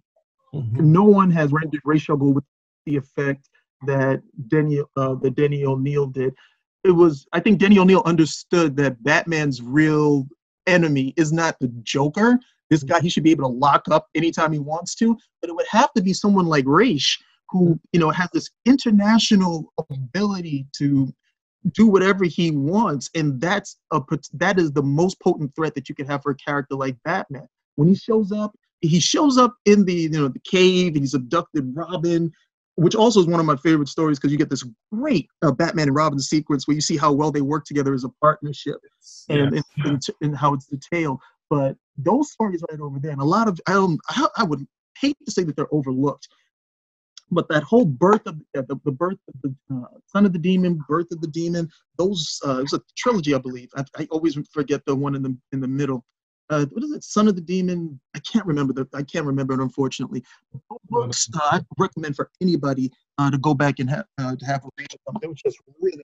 mm-hmm. 0.54 0.92
no 0.92 1.04
one 1.04 1.32
has 1.32 1.52
rendered 1.52 1.82
Ra's 1.84 2.08
al 2.10 2.18
Ghul 2.18 2.36
with 2.36 2.44
the 2.86 2.96
effect 2.96 3.50
that 3.88 4.22
Denny 4.48 4.82
uh, 4.96 5.16
that 5.16 5.36
Denny 5.36 5.66
O'Neil 5.66 6.06
did 6.06 6.36
it 6.84 6.92
was 6.92 7.26
I 7.34 7.40
think 7.40 7.60
Denny 7.60 7.80
O'Neil 7.80 8.04
understood 8.06 8.78
that 8.78 9.02
Batman's 9.04 9.62
real 9.62 10.28
enemy 10.68 11.14
is 11.18 11.32
not 11.32 11.58
the 11.60 11.68
Joker. 11.84 12.40
This 12.70 12.84
guy 12.84 13.00
he 13.00 13.10
should 13.10 13.24
be 13.24 13.32
able 13.32 13.50
to 13.50 13.56
lock 13.56 13.84
up 13.92 14.08
anytime 14.16 14.52
he 14.52 14.60
wants 14.60 14.96
to, 14.96 15.18
but 15.42 15.50
it 15.50 15.56
would 15.56 15.68
have 15.70 15.94
to 15.94 16.02
be 16.02 16.14
someone 16.14 16.46
like 16.46 16.66
Ra's 16.68 17.18
who 17.50 17.80
you 17.94 18.00
know 18.00 18.10
has 18.10 18.30
this 18.34 18.50
international 18.66 19.72
ability 19.90 20.68
to 20.78 21.14
do 21.74 21.88
whatever 21.88 22.26
he 22.26 22.52
wants, 22.52 23.10
and 23.16 23.40
that's 23.40 23.78
a 23.92 24.02
that 24.34 24.60
is 24.60 24.72
the 24.72 24.84
most 24.84 25.20
potent 25.20 25.54
threat 25.56 25.76
that 25.76 25.90
you 25.90 25.96
can 25.96 26.08
have 26.08 26.22
for 26.24 26.32
a 26.32 26.36
character 26.36 26.76
like 26.76 26.96
Batman. 27.04 27.48
When 27.76 27.88
he 27.88 27.96
shows 27.96 28.32
up, 28.32 28.56
he 28.82 29.00
shows 29.00 29.38
up 29.38 29.56
in 29.66 29.86
the 29.86 29.94
you 29.94 30.10
know 30.10 30.28
the 30.28 30.40
cave 30.40 30.94
and 30.94 31.04
he's 31.04 31.14
abducted 31.14 31.72
Robin, 31.76 32.32
which 32.76 32.96
also 32.96 33.20
is 33.20 33.28
one 33.28 33.40
of 33.40 33.46
my 33.46 33.56
favorite 33.58 33.90
stories 33.90 34.20
because 34.20 34.32
you 34.32 34.38
get 34.38 34.50
this 34.50 34.66
great 34.92 35.28
uh, 35.42 35.52
Batman 35.52 35.88
and 35.88 35.96
Robin 35.96 36.20
sequence 36.20 36.68
where 36.68 36.76
you 36.76 36.82
see 36.82 36.98
how 36.98 37.12
well 37.12 37.32
they 37.32 37.42
work 37.42 37.66
together 37.66 37.94
as 37.94 38.04
a 38.04 38.10
partnership 38.22 38.78
and, 39.30 39.56
and, 39.56 39.64
and, 39.86 40.02
and 40.22 40.38
how 40.38 40.54
it's 40.54 40.68
detailed. 40.68 41.20
But 41.50 41.76
those 41.98 42.32
stories 42.32 42.64
right 42.70 42.80
over 42.80 43.00
there, 43.00 43.12
and 43.12 43.22
a 43.22 43.26
lot 43.26 43.48
of 43.48 43.60
I 43.68 43.96
I, 44.10 44.28
I 44.38 44.44
would 44.44 44.66
hate 45.00 45.18
to 45.26 45.32
say 45.32 45.44
that 45.44 45.56
they're 45.56 45.74
overlooked 45.74 46.28
but 47.32 47.48
that 47.50 47.64
whole 47.64 47.86
birth 47.86 48.26
of 48.28 48.36
uh, 48.58 48.62
the, 48.68 48.80
the 48.86 48.92
birth 48.92 49.18
of 49.28 49.42
the 49.42 49.56
uh, 49.76 49.98
son 50.08 50.26
of 50.26 50.34
the 50.34 50.40
demon, 50.40 50.80
birth 50.88 51.12
of 51.12 51.22
the 51.22 51.28
demon, 51.28 51.70
those 51.98 52.40
uh, 52.46 52.60
it 52.60 52.64
was 52.64 52.74
a 52.74 52.82
trilogy, 52.98 53.34
I 53.34 53.40
believe. 53.40 53.70
I, 53.76 53.84
I 53.98 54.08
always 54.12 54.38
forget 54.52 54.86
the 54.86 54.96
one 54.96 55.16
in 55.16 55.24
the 55.24 55.38
in 55.52 55.60
the 55.60 55.68
middle. 55.68 56.06
Uh, 56.52 56.66
what 56.72 56.84
is 56.84 56.92
it? 56.92 57.04
Son 57.04 57.28
of 57.28 57.36
the 57.36 57.42
Demon. 57.42 58.00
I 58.16 58.20
can't 58.20 58.46
remember 58.46 58.72
the. 58.72 58.88
I 58.94 59.02
can't 59.02 59.26
remember 59.26 59.56
it 59.56 59.60
unfortunately. 59.60 60.24
Books 60.90 61.28
uh, 61.34 61.58
I 61.58 61.62
recommend 61.80 62.16
for 62.16 62.30
anybody 62.40 62.92
uh, 63.18 63.32
to 63.32 63.38
go 63.40 63.56
back 63.56 63.80
and 63.80 63.90
have 63.90 64.06
uh, 64.20 64.36
to 64.36 64.46
have 64.46 64.64
a 64.64 64.70
read 64.78 64.88
them. 65.08 65.16
They 65.22 65.28
were 65.28 65.34
just 65.34 65.58
really. 65.82 66.04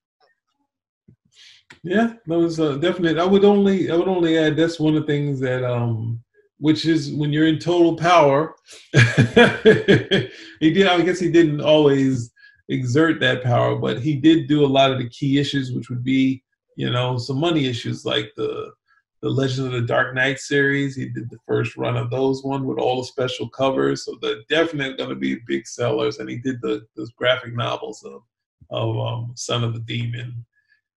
Yeah, 1.83 2.13
that 2.27 2.37
was 2.37 2.59
uh, 2.59 2.75
definite. 2.77 3.17
I 3.17 3.25
would 3.25 3.45
only 3.45 3.89
I 3.89 3.95
would 3.95 4.07
only 4.07 4.37
add 4.37 4.55
that's 4.55 4.79
one 4.79 4.95
of 4.95 5.01
the 5.01 5.07
things 5.07 5.39
that 5.39 5.63
um 5.63 6.21
which 6.61 6.85
is 6.85 7.11
when 7.13 7.33
you're 7.33 7.47
in 7.47 7.57
total 7.57 7.95
power. 7.95 8.55
he 8.93 8.99
did. 10.71 10.87
I 10.87 11.01
guess 11.01 11.19
he 11.19 11.31
didn't 11.31 11.59
always 11.59 12.31
exert 12.69 13.19
that 13.19 13.43
power, 13.43 13.75
but 13.75 13.99
he 13.99 14.15
did 14.15 14.47
do 14.47 14.63
a 14.63 14.67
lot 14.67 14.91
of 14.91 14.99
the 14.99 15.09
key 15.09 15.39
issues, 15.39 15.71
which 15.71 15.89
would 15.89 16.03
be, 16.03 16.43
you 16.75 16.89
know, 16.91 17.17
some 17.17 17.39
money 17.39 17.65
issues 17.65 18.05
like 18.05 18.31
the 18.37 18.71
the 19.23 19.29
Legend 19.29 19.67
of 19.67 19.73
the 19.73 19.81
Dark 19.81 20.15
Knight 20.15 20.39
series. 20.39 20.95
He 20.95 21.09
did 21.09 21.29
the 21.29 21.37
first 21.47 21.77
run 21.77 21.97
of 21.97 22.09
those 22.09 22.43
one 22.43 22.65
with 22.65 22.77
all 22.77 23.01
the 23.01 23.07
special 23.07 23.49
covers, 23.49 24.05
so 24.05 24.17
they're 24.21 24.43
definitely 24.49 24.97
going 24.97 25.09
to 25.09 25.15
be 25.15 25.39
big 25.47 25.67
sellers. 25.67 26.17
And 26.19 26.29
he 26.29 26.37
did 26.37 26.61
the 26.61 26.85
those 26.95 27.11
graphic 27.11 27.55
novels 27.55 28.03
of 28.03 28.21
of 28.69 28.97
um, 28.99 29.33
Son 29.35 29.63
of 29.63 29.73
the 29.73 29.79
Demon, 29.79 30.45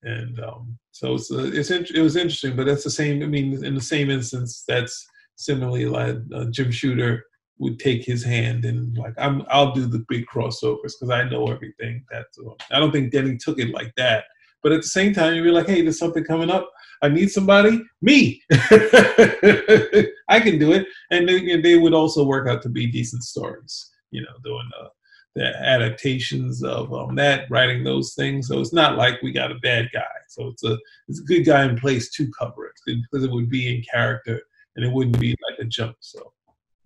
and 0.04 0.40
um, 0.40 0.78
so 0.92 1.14
it's 1.14 1.30
a, 1.30 1.52
it's 1.52 1.70
it 1.70 2.00
was 2.00 2.16
interesting. 2.16 2.56
But 2.56 2.66
that's 2.66 2.84
the 2.84 2.90
same. 2.90 3.22
I 3.22 3.26
mean, 3.26 3.64
in 3.64 3.74
the 3.74 3.80
same 3.80 4.10
instance, 4.10 4.64
that's 4.68 5.06
similarly 5.36 5.86
like 5.86 6.16
uh, 6.34 6.46
Jim 6.50 6.70
Shooter 6.70 7.24
would 7.58 7.78
take 7.78 8.04
his 8.04 8.24
hand 8.24 8.64
and 8.64 8.96
like 8.98 9.14
I'm 9.16 9.42
I'll 9.48 9.72
do 9.72 9.86
the 9.86 10.04
big 10.08 10.26
crossovers 10.26 10.92
because 10.98 11.10
I 11.10 11.24
know 11.24 11.46
everything. 11.46 12.04
That's 12.10 12.38
uh, 12.38 12.50
I 12.70 12.78
don't 12.78 12.92
think 12.92 13.12
Denny 13.12 13.36
took 13.36 13.58
it 13.58 13.72
like 13.72 13.92
that. 13.96 14.24
But 14.62 14.72
at 14.72 14.80
the 14.80 14.88
same 14.88 15.12
time, 15.12 15.34
you're 15.34 15.52
like, 15.52 15.66
hey, 15.66 15.82
there's 15.82 15.98
something 15.98 16.24
coming 16.24 16.50
up. 16.50 16.70
I 17.02 17.08
need 17.08 17.30
somebody. 17.30 17.82
Me. 18.00 18.42
I 18.50 20.40
can 20.40 20.58
do 20.58 20.72
it, 20.72 20.86
and 21.10 21.28
they, 21.28 21.60
they, 21.60 21.76
would 21.76 21.92
also 21.92 22.24
work 22.24 22.48
out 22.48 22.62
to 22.62 22.70
be 22.70 22.86
decent 22.86 23.24
stories. 23.24 23.90
You 24.10 24.22
know, 24.22 24.32
doing 24.42 24.70
uh, 24.80 24.88
the 25.34 25.44
adaptations 25.44 26.62
of 26.62 26.92
um, 26.92 27.14
that, 27.16 27.50
writing 27.50 27.82
those 27.82 28.14
things. 28.14 28.48
So 28.48 28.60
it's 28.60 28.72
not 28.72 28.96
like 28.96 29.20
we 29.22 29.32
got 29.32 29.50
a 29.50 29.56
bad 29.56 29.88
guy. 29.92 30.02
So 30.28 30.48
it's 30.48 30.64
a 30.64 30.78
it's 31.08 31.20
a 31.20 31.24
good 31.24 31.44
guy 31.44 31.64
in 31.64 31.76
place 31.76 32.10
to 32.12 32.30
cover 32.38 32.66
it 32.66 32.72
because 32.86 33.24
it 33.24 33.30
would 33.30 33.50
be 33.50 33.74
in 33.74 33.82
character 33.82 34.40
and 34.76 34.84
it 34.84 34.92
wouldn't 34.92 35.18
be 35.18 35.36
like 35.48 35.58
a 35.58 35.64
jump. 35.64 35.96
So. 36.00 36.32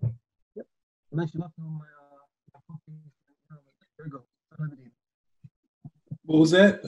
Yep. 0.02 0.66
I'm 1.12 1.20
actually 1.20 1.40
looking 1.40 1.64
on 1.64 1.78
my. 1.78 1.84
Uh, 3.50 3.56
there 3.96 4.06
we 4.06 4.11
go. 4.11 4.22
What 6.24 6.40
was 6.40 6.50
that? 6.50 6.82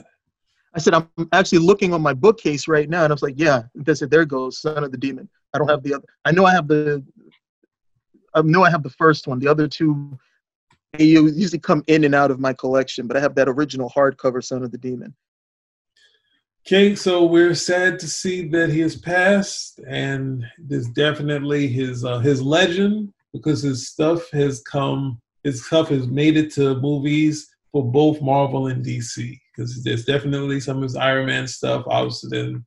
I 0.73 0.79
said 0.79 0.93
I'm 0.93 1.09
actually 1.33 1.57
looking 1.59 1.93
on 1.93 2.01
my 2.01 2.13
bookcase 2.13 2.67
right 2.67 2.89
now, 2.89 3.03
and 3.03 3.11
I 3.11 3.15
was 3.15 3.23
like, 3.23 3.35
"Yeah." 3.37 3.63
They 3.75 3.93
said, 3.93 4.09
"There 4.09 4.25
goes 4.25 4.61
Son 4.61 4.83
of 4.83 4.91
the 4.91 4.97
Demon." 4.97 5.27
I 5.53 5.57
don't 5.57 5.67
have 5.67 5.83
the 5.83 5.95
other. 5.95 6.05
I 6.25 6.31
know 6.31 6.45
I 6.45 6.51
have 6.51 6.67
the. 6.67 7.03
I 8.33 8.41
know 8.43 8.63
I 8.63 8.69
have 8.69 8.83
the 8.83 8.89
first 8.89 9.27
one. 9.27 9.39
The 9.39 9.47
other 9.47 9.67
two, 9.67 10.17
they 10.93 11.05
usually 11.05 11.59
come 11.59 11.83
in 11.87 12.03
and 12.03 12.13
out 12.13 12.31
of 12.31 12.39
my 12.39 12.53
collection, 12.53 13.07
but 13.07 13.15
I 13.15 13.21
have 13.21 13.35
that 13.35 13.47
original 13.47 13.89
hardcover 13.89 14.43
Son 14.43 14.63
of 14.63 14.71
the 14.71 14.77
Demon. 14.77 15.15
Okay, 16.65 16.95
so 16.95 17.25
we're 17.25 17.55
sad 17.55 17.99
to 17.99 18.07
see 18.07 18.47
that 18.49 18.69
he 18.69 18.81
has 18.81 18.95
passed, 18.95 19.79
and 19.87 20.45
there's 20.59 20.87
definitely 20.89 21.67
his 21.67 22.05
uh, 22.05 22.19
his 22.19 22.41
legend 22.41 23.11
because 23.33 23.63
his 23.63 23.87
stuff 23.87 24.29
has 24.31 24.61
come, 24.61 25.19
his 25.43 25.65
stuff 25.65 25.89
has 25.89 26.07
made 26.07 26.37
it 26.37 26.51
to 26.53 26.75
movies 26.79 27.49
for 27.71 27.83
both 27.83 28.21
Marvel 28.21 28.67
and 28.67 28.85
DC. 28.85 29.39
Because 29.55 29.83
there's 29.83 30.05
definitely 30.05 30.59
some 30.59 30.77
of 30.77 30.83
his 30.83 30.95
Iron 30.95 31.25
Man 31.25 31.47
stuff, 31.47 31.83
obviously 31.87 32.29
then 32.29 32.65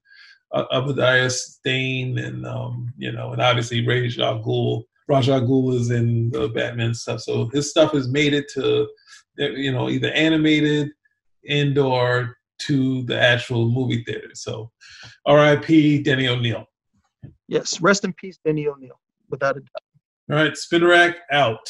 uh, 0.53 0.65
Obadiah 0.73 1.31
Stane, 1.31 2.19
and 2.19 2.47
um, 2.47 2.93
you 2.99 3.13
know, 3.13 3.33
and 3.33 3.41
obviously 3.41 3.87
Ra's 3.87 4.19
al. 4.19 4.85
Ra's 5.09 5.29
al 5.29 5.43
Ghul 5.43 5.75
is 5.75 5.91
in 5.91 6.31
the 6.31 6.49
Batman 6.49 6.95
stuff, 6.95 7.21
so 7.21 7.49
his 7.53 7.71
stuff 7.71 7.93
has 7.93 8.09
made 8.09 8.33
it 8.33 8.51
to, 8.55 8.89
you 9.37 9.73
know, 9.73 9.89
either 9.91 10.11
animated 10.13 10.91
and 11.49 11.77
or 11.77 12.37
to 12.61 13.03
the 13.03 13.21
actual 13.21 13.69
movie 13.69 14.03
theater. 14.05 14.31
So, 14.35 14.71
R.I.P. 15.27 16.03
Denny 16.03 16.29
O'Neil. 16.29 16.65
Yes, 17.49 17.81
rest 17.81 18.05
in 18.05 18.13
peace, 18.15 18.39
Denny 18.45 18.67
O'Neil, 18.67 18.99
without 19.29 19.57
a 19.57 19.61
doubt. 19.61 19.69
All 20.31 20.37
right, 20.37 20.57
spin 20.57 20.85
rack 20.85 21.19
out. 21.31 21.69